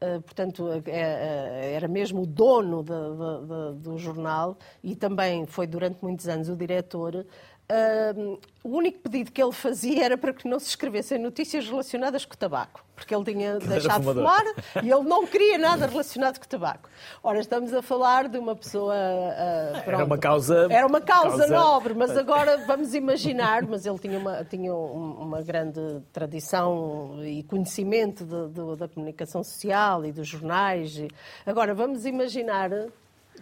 [0.00, 5.66] ah, portanto, eh, era mesmo o dono da- da- da- do jornal e também foi
[5.66, 7.24] durante muitos anos o diretor,
[7.72, 12.24] ah, o único pedido que ele fazia era para que não se escrevessem notícias relacionadas
[12.24, 14.44] com o tabaco, porque ele tinha deixado de fumar
[14.82, 16.88] e ele não queria nada relacionado com o tabaco.
[17.22, 18.94] Ora, estamos a falar de uma pessoa.
[18.94, 20.04] ah, pronto.
[20.04, 24.44] uma causa- Era uma causa, causa- nobre, mas agora vamos imaginar, mas ele tinha uma,
[24.44, 25.80] tinha um- uma grande
[26.12, 31.00] tradição e conhecimento de- de- da comunicação social e dos jornais.
[31.46, 32.70] Agora, vamos imaginar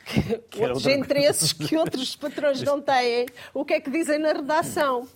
[0.04, 3.26] que, outros outra interesses que outros patrões não têm.
[3.54, 5.06] O que é que dizem na redação?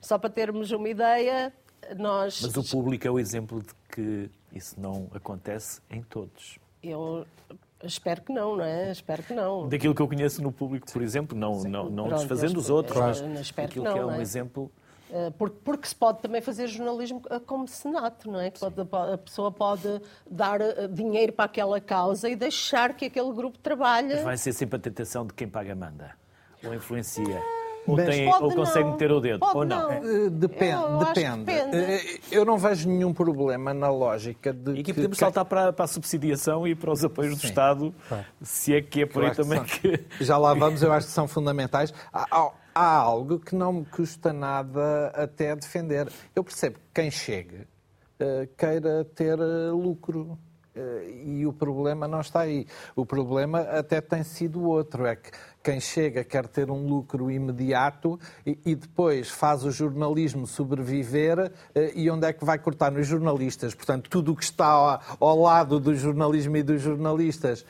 [0.00, 1.52] Só para termos uma ideia,
[1.96, 2.40] nós.
[2.42, 6.58] Mas o público é o exemplo de que isso não acontece em todos.
[6.82, 7.26] Eu
[7.82, 8.92] espero que não, não é?
[8.92, 9.68] Espero que não.
[9.68, 12.96] Daquilo que eu conheço no público, por exemplo, não, não, não Pronto, desfazendo os outros,
[12.98, 14.22] mas espero que aquilo não, que é um é?
[14.22, 14.70] exemplo.
[15.16, 18.50] Eh, Porque, porque se pode também fazer jornalismo eh, como senato, não é?
[18.50, 18.80] Que pode-
[19.12, 24.16] a pessoa pode dar eh, dinheiro para aquela causa e deixar que aquele grupo trabalhe.
[24.24, 26.10] Vai ser sempre a tentação de quem paga manda.
[26.64, 27.40] Ou influencia.
[27.86, 28.92] Ou, Mas- tem, ou consegue não.
[28.92, 29.38] meter o dedo.
[29.40, 29.88] Pode ou não.
[30.02, 30.30] não.
[30.30, 31.44] Depende, Eu que depende.
[31.44, 32.20] depende.
[32.32, 35.70] Eu não vejo nenhum problema na lógica de E aqui que podemos quem- saltar para,
[35.72, 37.94] para a subsidiação e para os apoios do Estado,
[38.42, 40.24] se é que é por Eu aí que também são- que.
[40.24, 41.92] Já lá vamos, eu acho que são fundamentais.
[42.10, 46.10] Há, há- algo que não me custa nada até defender.
[46.34, 47.66] Eu percebo que quem chega
[48.18, 50.38] eh, queira ter eh, lucro.
[50.76, 52.66] Eh, E o problema não está aí.
[52.96, 55.30] O problema até tem sido outro: é que
[55.62, 61.50] quem chega quer ter um lucro imediato e, e depois faz o jornalismo sobreviver.
[61.94, 62.90] E onde é que vai cortar?
[62.92, 63.74] Nos jornalistas.
[63.74, 67.64] Portanto, tudo o que está ao, ao lado do jornalismo e dos jornalistas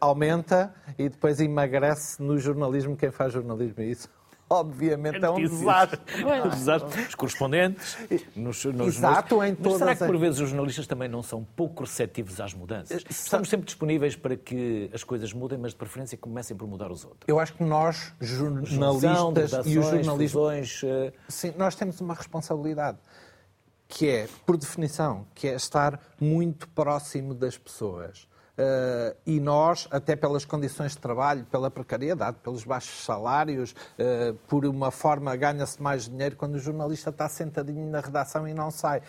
[0.00, 3.82] aumenta e depois emagrece no jornalismo quem faz jornalismo.
[3.82, 4.08] Isso,
[4.50, 6.00] obviamente, é um desastre.
[6.44, 7.02] Um desastre.
[7.02, 7.96] Os correspondentes.
[8.34, 9.52] Nos, nos Exato, jornais.
[9.52, 12.40] em Mas será todas que por as- vezes os jornalistas também não são pouco receptivos
[12.40, 13.04] às mudanças?
[13.08, 17.04] Estamos sempre disponíveis para que as coisas mudem, mas de preferência comecem por mudar os
[17.04, 17.22] outros.
[17.28, 18.64] Eu acho que nós, Junção,
[19.00, 22.98] jornalistas e o redações, jornalismo, fusões, eh, Sim, nós temos uma responsabilidade
[23.88, 28.28] que é, por definição, que é estar muito próximo das pessoas.
[28.62, 34.66] Eh, e nós, até pelas condições de trabalho, pela precariedade, pelos baixos salários, eh, por
[34.66, 39.00] uma forma ganha-se mais dinheiro quando o jornalista está sentadinho na redação e não sai.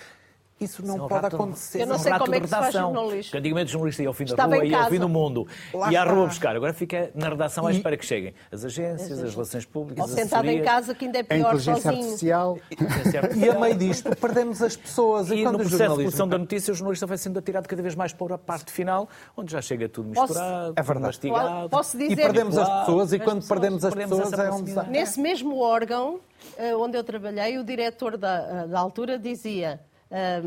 [0.61, 1.81] Isso não é um pode rato- acontecer.
[1.81, 3.37] Eu não um sei rato como é que se faz jornalista.
[3.37, 5.47] Antigamente jornalista ia ao fim da Estava rua, ia ao fim do mundo.
[5.73, 6.55] Lá ia à rua buscar.
[6.55, 10.19] Agora fica na redação à espera que cheguem as agências, as relações públicas, Ou as
[10.19, 11.99] sentado em casa, que ainda é A pior inteligência sozinho.
[12.03, 12.57] artificial.
[13.35, 15.29] E a meio disto, perdemos as pessoas.
[15.31, 17.81] E no quando o processo de produção da notícia, o jornalista vai sendo atirado cada
[17.81, 21.05] vez mais para a parte final, onde já chega tudo Posso- misturado, É verdade.
[21.07, 21.69] mastigado.
[21.69, 24.39] Posso E dizer perdemos as Claro, pessoas, e as quando pessoas, perdemos as perdemos pessoas
[24.39, 24.91] é um desastre.
[24.91, 26.19] Nesse mesmo órgão
[26.57, 29.79] eh, onde eu trabalhei, o diretor da, da altura dizia.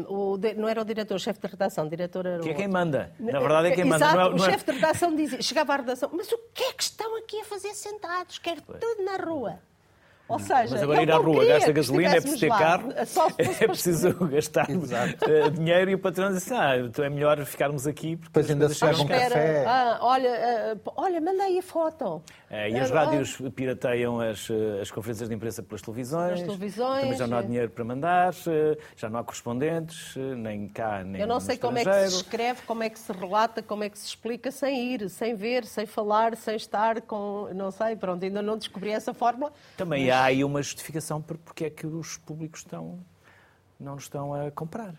[0.08, 2.54] O não era o diretor, o chefe de redação, o diretor era o Que é
[2.54, 3.12] quem manda.
[3.18, 4.04] Na verdade é quem manda.
[4.04, 6.38] Exato, não é- o não é- chefe de redação dizia, chegava à redação, mas o
[6.52, 8.38] que é que estão aqui a fazer sentados?
[8.38, 9.58] Quero tudo na rua.
[10.26, 12.58] Ou seja, Mas agora ir à rua, gasta gasolina, é preciso ter lá.
[12.58, 12.88] carro,
[13.60, 18.16] é preciso gastar eh, dinheiro e o patrão diz ah, então é melhor ficarmos aqui
[18.16, 19.64] porque Depois ainda se um caras." café.
[19.66, 20.30] Ah, olha,
[20.86, 22.22] ah, olha, manda aí a foto.
[22.50, 26.40] É, e as Ah, rádios pirateiam as, eh, as conferências de imprensa pelas televisões.
[26.40, 27.44] Televisões, Também já não há é.
[27.44, 28.32] dinheiro para mandar,
[28.96, 32.62] já não há correspondentes, nem cá, nem Eu não sei como é que se escreve,
[32.62, 35.84] como é que se relata, como é que se explica sem ir, sem ver, sem
[35.84, 37.48] falar, sem estar com.
[37.54, 39.52] Não sei, pronto, ainda não descobri essa fórmula.
[39.76, 42.98] Também há aí uma justificação por porque é que os públicos estão,
[43.78, 44.94] não estão a comprar.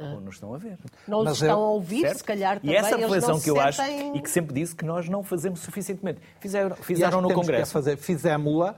[0.00, 0.78] Ou não estão a ver.
[1.06, 2.18] Não nos estão eu- a ouvir, Certo?
[2.18, 2.74] se calhar também.
[2.74, 5.60] E essa reflexão que eu acho sentem- e que sempre disse que nós não fazemos
[5.60, 6.20] suficientemente.
[6.40, 7.96] Fizeram, acho fizeram no Congresso fazer.
[7.96, 8.74] Fizemos-la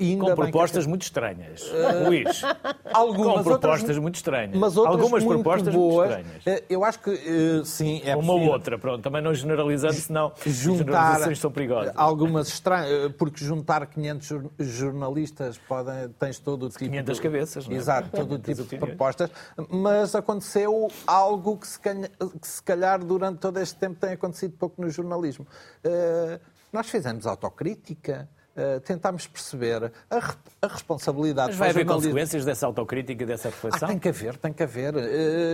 [0.00, 1.62] ainda com bem que- propostas muito estranhas.
[2.06, 2.42] Luís,
[2.92, 4.56] Algumas, com propostas outras- muito estranhas.
[4.56, 6.08] Mas outras Algumas muito propostas boas.
[6.14, 6.46] muito estranhas.
[6.46, 9.02] Eh, Eu acho que eh, sim, é Uma ou possível outra, pronto.
[9.02, 11.92] Também não generalizando, senão as juntar generalizações são perigosas.
[11.96, 17.66] algumas estranhas, porque juntar 500 jor- jornalistas podem, tens todo o tipo 500 de, cabeças,
[17.66, 17.78] não é?
[17.78, 19.30] Exato, todo o 500 tipo de propostas,
[19.68, 20.45] mas aconteceu
[21.06, 24.90] algo que se, calha- que se calhar durante todo este tempo tem acontecido pouco no
[24.90, 25.46] jornalismo.
[25.84, 26.38] Eh,
[26.72, 32.10] nós fizemos autocrítica, eh, tentámos perceber a, re- a responsabilidade Mas vai haver jornalismo.
[32.12, 33.88] consequências dessa autocrítica, dessa Ah, reflexão?
[33.88, 34.94] tem que haver, tem que haver.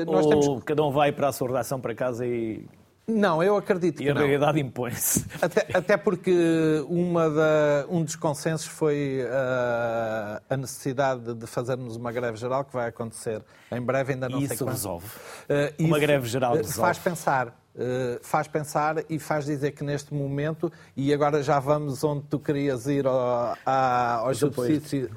[0.07, 0.65] Nós Ou temos...
[0.65, 2.67] cada um vai para a sua redação para casa e,
[3.07, 4.21] Não, eu acredito e que a não.
[4.23, 5.27] realidade impõe-se?
[5.43, 12.13] Até, até porque uma da- um dos consensos foi ah, a necessidade de fazermos uma
[12.13, 13.43] greve geral que vai acontecer
[13.73, 14.75] em breve, ainda não E sei isso quando.
[14.75, 15.07] resolve?
[15.51, 16.79] Ah, Uma greve geral resolve?
[16.81, 17.62] Faz pensar.
[17.79, 22.39] Ah, faz pensar e faz dizer que neste momento, e agora já vamos onde tu
[22.39, 24.43] querias ir ao, à- aos,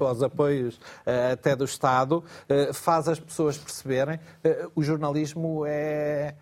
[0.00, 4.18] aos apoios ah, até do Estado, ah, faz as pessoas perceberem
[4.74, 6.34] o jornalismo é,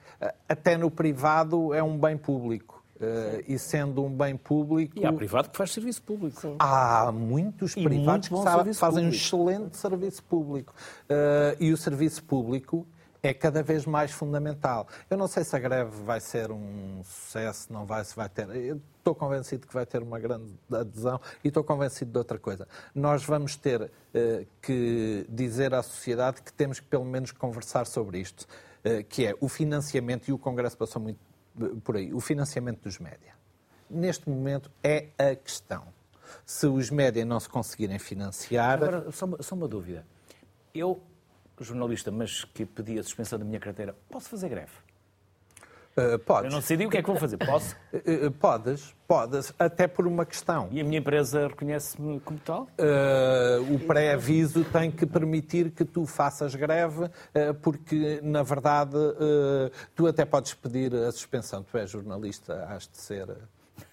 [0.49, 2.83] até no privado, é um bem público.
[3.01, 6.41] Ah, e sendo um bem público, E há privado que faz serviço público.
[6.61, 9.05] Há muitos privados muito que fazem público.
[9.05, 10.73] um excelente serviço público.
[11.09, 12.87] Eh, e o serviço público
[13.29, 14.87] é cada vez mais fundamental.
[15.09, 18.49] Eu não sei se a greve vai ser um sucesso, não vai, se vai ter.
[18.55, 22.67] Eu estou convencido que vai ter uma grande adesão e estou convencido de outra coisa.
[22.95, 28.19] Nós vamos ter eh, que dizer à sociedade que temos que pelo menos conversar sobre
[28.19, 28.47] isto,
[28.83, 31.19] eh, que é o financiamento, e o Congresso passou muito
[31.61, 33.35] eh, por aí, o financiamento dos média
[33.89, 35.85] neste momento é a questão.
[36.45, 40.05] Se os média não se conseguirem financiar, Agora, só uma, só uma dúvida.
[40.75, 41.01] Eu,
[41.61, 44.73] jornalista, mas que pedi a suspensão da minha carteira, posso fazer greve?
[45.97, 46.53] Eu podes.
[46.53, 47.37] não decidi o que é que vou fazer.
[47.37, 47.77] Posso?
[47.93, 50.69] Eh, podes, podes, até por uma questão.
[50.73, 52.67] E a minha empresa reconhece-me como tal?
[52.77, 57.09] Eh, o pré-aviso tem que permitir que tu faças greve,
[57.63, 58.97] porque, na verdade,
[59.95, 61.63] tu até podes pedir a suspensão.
[61.63, 63.29] Tu és jornalista, has de ser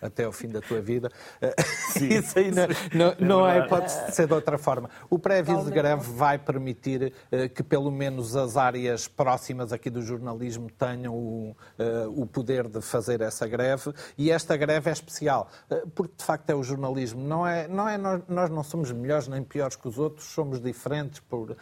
[0.01, 1.09] até ao fim da tua vida.
[1.41, 1.55] Eh,
[1.99, 4.89] Isso aí não, não, não é, pode ser de outra forma.
[5.09, 10.01] O pré-aviso de greve vai permitir eh, que, pelo menos, as áreas próximas aqui do
[10.01, 13.93] jornalismo tenham o, eh, o poder de fazer essa greve.
[14.17, 17.21] E esta greve é especial, eh, porque, de facto, é o jornalismo.
[17.21, 20.61] Não é, não é, nós, nós não somos melhores nem piores que os outros, somos
[20.61, 21.55] diferentes por,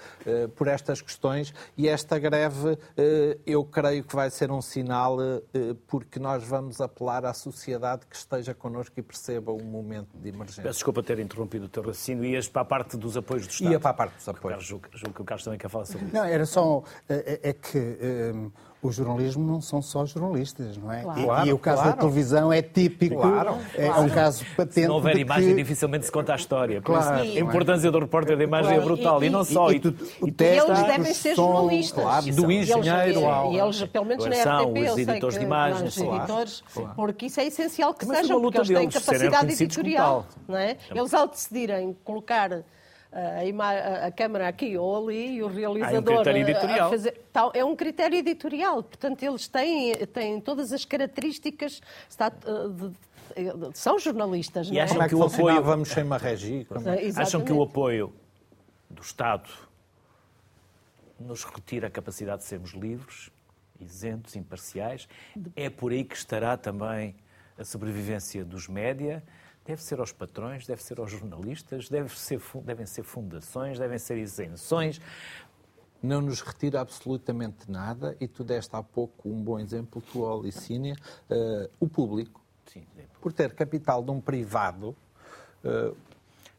[0.55, 1.53] por estas questões.
[1.77, 2.77] E esta greve,
[3.45, 5.17] eu creio que vai ser um sinal,
[5.87, 10.61] porque nós vamos apelar à sociedade que esteja connosco e perceba o momento de emergência.
[10.61, 12.23] Peço desculpa ter interrompido o teu raciocínio.
[12.25, 13.71] Ias para a parte dos apoios do Estado.
[13.71, 14.63] Ia para a parte dos apoios.
[14.63, 16.15] julgo, julgo que o Carlos também quer falar sobre isso.
[16.15, 16.83] Não, era só.
[17.07, 17.79] É, é que
[18.35, 18.51] hum,
[18.81, 21.01] o jornalismo não são só jornalistas, não é?
[21.01, 21.19] Claro.
[21.19, 21.95] E- Claro, e, o caso claro.
[21.97, 23.15] da televisão é típico.
[23.21, 24.73] Claro, É, é um caso patente.
[24.75, 26.81] Se não houver de imagem, que- dificilmente se conta a história.
[26.81, 27.39] Claro, isso, não a é?
[27.39, 29.21] importância do repórter da imagem é brutal.
[29.21, 29.69] E, e- não e- só.
[29.71, 32.03] e E, tu- e E eles devem ser jornalistas.
[32.03, 35.97] claro, do engenheiro ao- E eles, pelo menos na São RTP, os editores de imagens,
[35.97, 36.63] os editores,
[36.95, 40.25] porque isso é essencial que é sejam, porque eles têm capacidade editorial.
[40.47, 40.77] Não é?
[40.93, 42.63] Eles, ao decidirem colocar
[43.11, 46.89] a, a- câmara aqui ou ali e o realizador critério a- a editorial.
[46.89, 48.83] fazer, tal, é um critério editorial.
[48.83, 52.89] Portanto, eles têm, têm todas as características está, uh, de-
[53.69, 54.83] de- são jornalistas, E não é?
[54.83, 56.65] acham é que o apoio- funcionávamos sem uma regi?
[56.65, 57.19] Como- Exatamente.
[57.19, 58.13] acham que o apoio
[58.89, 59.49] do Estado
[61.19, 63.29] nos retira a capacidade de sermos livres,
[63.79, 65.07] isentos, imparciais?
[65.55, 67.15] É por aí que estará também
[67.57, 69.23] a sobrevivência dos média?
[69.69, 74.17] Deve ser aos patrões, deve ser aos jornalistas, deve ser, devem ser fundações, devem ser
[74.17, 74.99] isenções.
[76.01, 80.41] Não nos retira absolutamente nada e tu deste há pouco um bom exemplo, tu, ó,
[80.41, 80.95] Licínia,
[81.29, 82.83] eh, o público, Sim,
[83.21, 84.95] por ter capital de um privado,
[85.63, 85.93] eh,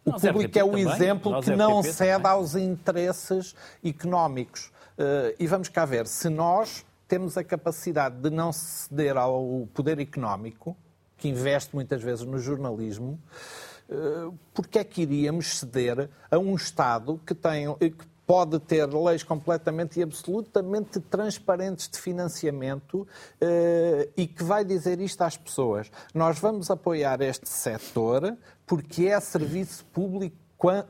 [0.05, 0.89] o Nós, público é o também.
[0.89, 2.31] exemplo Nós, que não RTP cede também.
[2.31, 4.71] aos interesses económicos.
[4.97, 9.99] Eh, e vamos cá ver, se nós temos a capacidade de não ceder ao poder
[9.99, 10.77] económico,
[11.21, 13.21] que investe muitas vezes no jornalismo,
[14.55, 19.99] porque é que iríamos ceder a um Estado que tem que pode ter leis completamente
[19.99, 23.05] e absolutamente transparentes de financiamento
[24.17, 25.91] e que vai dizer isto às pessoas.
[26.15, 30.37] Nós vamos apoiar este setor porque é serviço público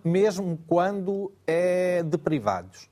[0.04, 2.89] mesmo quando é de privados.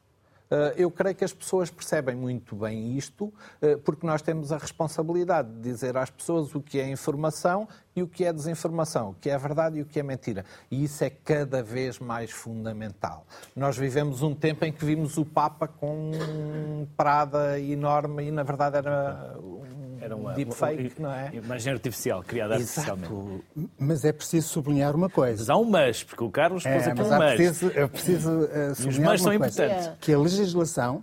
[0.51, 4.59] Eh, eu creio que as pessoas percebem muito bem isto, eh, porque nós temos a
[4.59, 9.15] responsabilidade de dizer às pessoas o que é informação e o que é desinformação, o
[9.15, 10.45] que é verdade e o que é mentira.
[10.71, 13.27] E isso é cada vez mais fundamental.
[13.55, 18.43] Nós vivemos um tempo em que vimos o Papa com um Prada enorme e, na
[18.43, 21.31] verdade, era um era uma deepfake, não é?
[21.33, 22.91] Imagem artificial, criada Exato.
[22.91, 23.45] artificialmente.
[23.79, 25.41] Mas é preciso sublinhar uma coisa.
[25.41, 27.35] Mas há um mas, porque o Carlos pôs é, aqui um mas.
[27.35, 29.91] Preciso, é preciso uh, sublinhar Os mas são coisa, importantes.
[30.01, 31.03] Que a legislação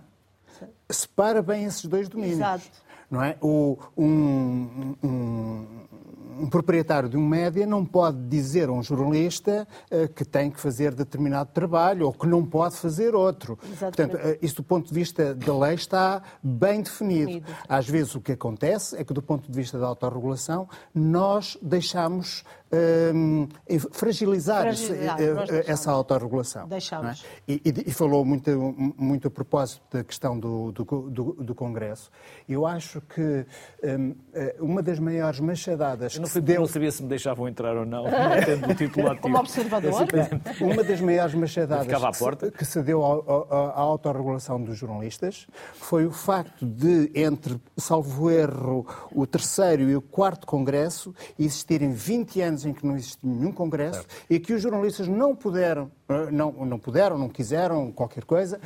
[0.88, 2.38] separa bem esses dois domínios.
[2.38, 2.64] Exato.
[3.10, 3.36] Não é?
[3.40, 5.66] O, um, um,
[6.40, 10.60] um proprietário de um média não pode dizer a um jornalista uh, que tem que
[10.60, 13.58] fazer determinado trabalho ou que não pode fazer outro.
[13.62, 13.96] Exatamente.
[13.96, 17.26] Portanto, uh, isso do ponto de vista da lei está bem definido.
[17.26, 17.52] definido.
[17.68, 22.44] Às vezes o que acontece é que do ponto de vista da autorregulação nós deixamos
[23.14, 23.48] um,
[23.92, 26.68] fragilizar, fragilizar esse, essa autorregulação.
[26.68, 27.24] Deixamos.
[27.46, 27.52] É?
[27.52, 28.50] E, e, e, falou muito,
[28.96, 32.10] muito a propósito da questão do, do, do, do Congresso.
[32.48, 33.46] Eu acho que
[33.82, 36.60] um, eh, uma das maiores machadadas Eu não, que deu...
[36.60, 38.04] não sabia se me deixavam entrar ou não,
[38.44, 39.22] tendo o título ativo.
[39.22, 40.06] Como observador?
[40.60, 41.86] Uma das maiores machadadas
[42.56, 49.26] que se deu à autorregulação dos jornalistas foi o facto de, entre, salvo erro, o
[49.26, 54.14] terceiro e o quarto Congresso, existirem 20 anos em que não existe nenhum congresso certo.
[54.28, 55.90] e que os jornalistas não puderam,
[56.30, 58.60] não, não puderam, não quiseram, qualquer coisa,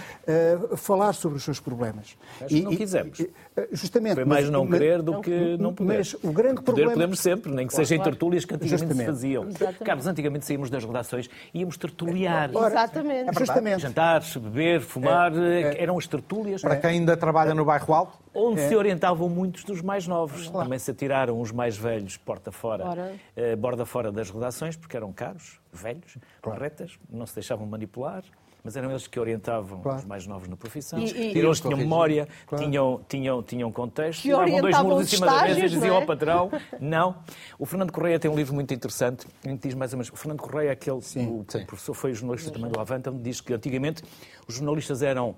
[0.73, 2.17] uh, falar sobre os seus problemas.
[2.41, 3.19] Mas e, não quisemos.
[3.19, 4.15] E, eh, justamente.
[4.17, 5.99] Foi mais mas, não querer do que não poder.
[5.99, 6.93] Mas o grande poder problema...
[6.93, 9.07] podemos sempre, nem que claro, seja em tertúlias que antigamente justamente.
[9.07, 9.45] se faziam.
[9.45, 9.85] Exatamente.
[9.85, 12.51] Carlos, antigamente saímos das redações e íamos tertuliar.
[12.53, 13.31] Ora, Exatamente.
[13.31, 13.81] É justamente.
[13.81, 16.61] Jantares, beber, fumar, é, é, eram as tertúlias.
[16.61, 18.69] Para quem ainda trabalha no bairro Alto, onde é.
[18.69, 20.49] se orientavam muitos dos mais novos.
[20.49, 20.67] Claro.
[20.67, 25.13] Também se atiraram os mais velhos porta fora, eh, borda fora das redações, porque eram
[25.13, 26.61] caros, velhos, claro.
[26.61, 28.23] retas, não se deixavam manipular.
[28.63, 30.01] Mas eram eles que orientavam claro.
[30.01, 30.99] os mais novos na profissão.
[30.99, 32.65] E, e, eles tinham memória, claro.
[32.65, 36.01] tinham, tinham, tinham contexto, que davam dois muros em cima da mesa e diziam é?
[36.01, 37.17] ao patrão, não.
[37.59, 40.17] O Fernando Correia tem um livro muito interessante, em que diz mais ou menos, o
[40.17, 41.65] Fernando Correia, aquele, sim, o, sim.
[41.65, 44.03] professor, foi jornalista também do Avanta, diz que antigamente
[44.47, 45.37] os jornalistas eram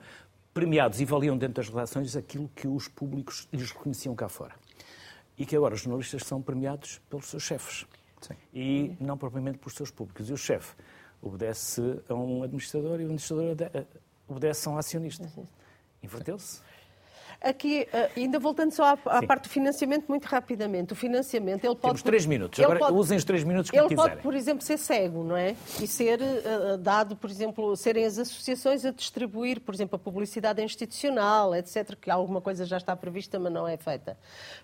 [0.53, 4.55] premiados e valiam dentro das redações aquilo que os públicos lhes reconheciam cá fora.
[5.39, 7.87] E que agora os jornalistas são premiados pelos seus chefes.
[8.21, 8.35] Sim.
[8.53, 10.29] E não propriamente pelos seus públicos.
[10.29, 10.75] E o chefe
[11.23, 13.57] obedece a um administrador e o administrador
[14.29, 15.27] obedece a um acionista.
[16.03, 16.61] Inverteu-se.
[17.41, 20.93] Aqui, eh, ainda voltando só à, à parte do financiamento, muito rapidamente.
[20.93, 21.95] O financiamento, ele pode...
[21.95, 22.61] Temos três minutos.
[22.61, 24.05] Agora pode, usem os três minutos que ele quiserem.
[24.05, 25.57] Ele pode, por exemplo, ser cego, não é?
[25.81, 30.63] E ser uh, dado, por exemplo, serem as associações a distribuir, por exemplo, a publicidade
[30.63, 34.17] institucional, etc., que alguma coisa já está prevista, mas não é feita.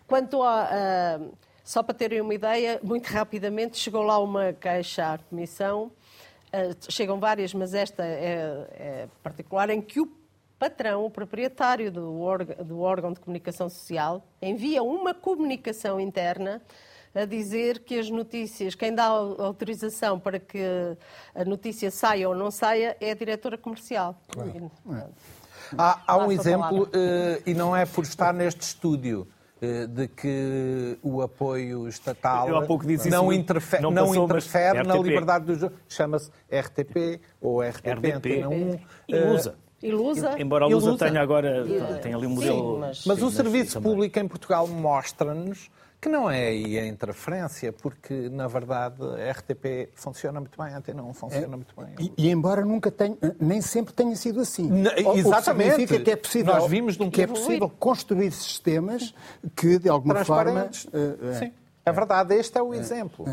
[0.06, 1.18] Quanto a...
[1.20, 1.32] Uh,
[1.64, 5.92] só para terem uma ideia, muito rapidamente chegou lá uma queixa à Comissão,
[6.88, 10.10] chegam várias, mas esta é, é particular, em que o
[10.58, 16.60] patrão, o proprietário do, órgão, do órgão de comunicação social, envia uma comunicação interna
[17.14, 20.60] a dizer que as notícias, quem dá autorização para que
[21.34, 24.20] a notícia saia ou não saia é a diretora comercial.
[24.28, 24.70] Claro.
[25.76, 29.26] Há, há um exemplo, uh, e não é por estar neste estúdio,
[29.88, 32.48] de que o apoio estatal
[33.10, 35.74] não, interfere, não, não interfere na liberdade do jogo.
[35.88, 38.78] Chama-se RTP ou RTP, RDP, Antena 1.
[39.08, 39.54] E usa.
[39.82, 40.34] Ilusa.
[40.40, 41.64] Embora a Lusa tenha agora
[42.02, 42.74] tenha ali um modelo.
[42.74, 45.70] Sim, mas, mas sim, o serviço público em Portugal mostra-nos
[46.00, 50.78] que não é aí a interferência, porque na verdade a RTP funciona muito bem, a
[50.78, 51.94] Antena não funciona é, muito bem.
[51.98, 54.68] E, e, embora nunca tenha, nem sempre tenha sido assim.
[54.68, 55.70] Na, exatamente.
[55.70, 59.12] significa que é possível, Nós vimos de um que é possível construir sistemas
[59.56, 60.66] que de alguma forma.
[60.66, 61.52] Uh, Sim,
[61.84, 63.26] é verdade, este é o exemplo.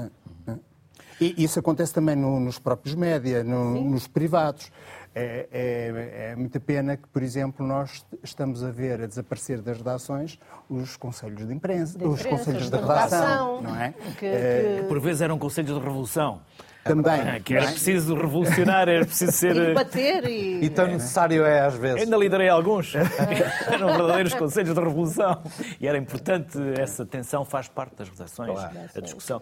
[1.19, 4.69] E isso acontece também no, nos próprios média, no, nos privados.
[5.17, 9.77] É, é, é muita pena que, por exemplo, nós estamos a ver a desaparecer das
[9.77, 10.37] redações
[10.69, 13.93] os conselhos de imprensa, de imprensa os conselhos de redação, não é?
[14.19, 14.87] Que, é, que...
[14.89, 16.41] por vezes eram conselhos de revolução.
[16.83, 17.19] Também.
[17.19, 19.55] É, que era preciso revolucionar, era preciso ser.
[19.55, 20.65] E bater e.
[20.65, 22.03] E tão necessário é às vezes.
[22.03, 22.93] Ainda liderei alguns.
[23.65, 25.41] Eram verdadeiros conselhos de revolução.
[25.81, 28.77] E era importante, essa tensão faz parte das redações, claro.
[28.95, 29.41] a discussão.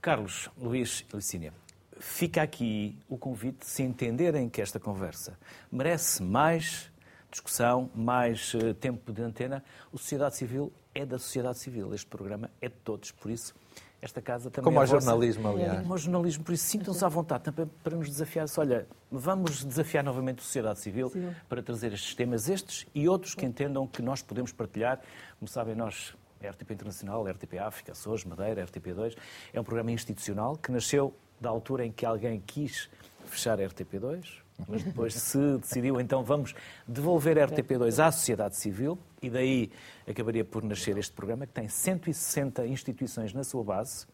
[0.00, 1.52] Carlos, Luís e Licínia,
[2.00, 5.38] fica aqui o convite, se entenderem que esta conversa
[5.70, 6.90] merece mais
[7.30, 11.94] discussão, mais uh, tempo de antena, o Sociedade Civil é da sociedade civil.
[11.94, 13.54] Este programa é de todos, por isso
[14.00, 15.00] esta casa também Como é ao vossa.
[15.00, 15.80] jornalismo, aliás.
[15.80, 18.46] Como ao jornalismo, por isso sintam-se à vontade também para nos desafiar.
[18.56, 21.34] Olha, vamos desafiar novamente a sociedade civil Sim.
[21.48, 25.00] para trazer estes temas, estes e outros que entendam que nós podemos partilhar.
[25.38, 29.16] Como sabem, nós, a RTP Internacional, a RTP África, Açores, Madeira, a RTP2,
[29.52, 32.88] é um programa institucional que nasceu da altura em que alguém quis
[33.24, 34.24] fechar a RTP2,
[34.66, 36.54] mas depois se decidiu, então vamos
[36.86, 39.70] devolver a RTP2 à sociedade civil e daí
[40.06, 44.06] acabaria por nascer este programa que tem 160 instituições na sua base,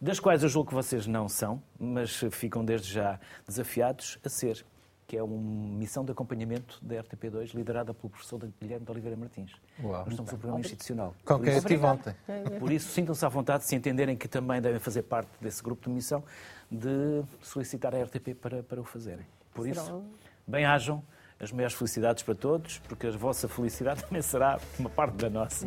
[0.00, 4.64] das quais eu julgo que vocês não são, mas ficam desde já desafiados a ser,
[5.08, 5.38] que é uma
[5.78, 9.50] missão de acompanhamento da RTP2 liderada pelo professor Guilherme de Oliveira Martins.
[9.82, 10.04] Uau.
[10.04, 11.14] Nós somos um programa institucional.
[11.24, 12.14] Com Por quem estive ontem.
[12.60, 15.94] por isso, sintam-se à vontade, se entenderem que também devem fazer parte desse grupo de
[15.94, 16.22] missão,
[16.70, 19.24] de solicitar a RTP para, para o fazerem.
[19.54, 20.04] Por isso,
[20.46, 21.02] bem-ajam,
[21.40, 25.66] as maiores felicidades para todos, porque a vossa felicidade também será uma parte da nossa.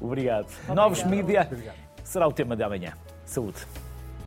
[0.00, 0.48] Obrigado.
[0.74, 1.46] Novos mídia
[2.02, 2.94] será o tema de amanhã.
[3.26, 3.66] Saúde.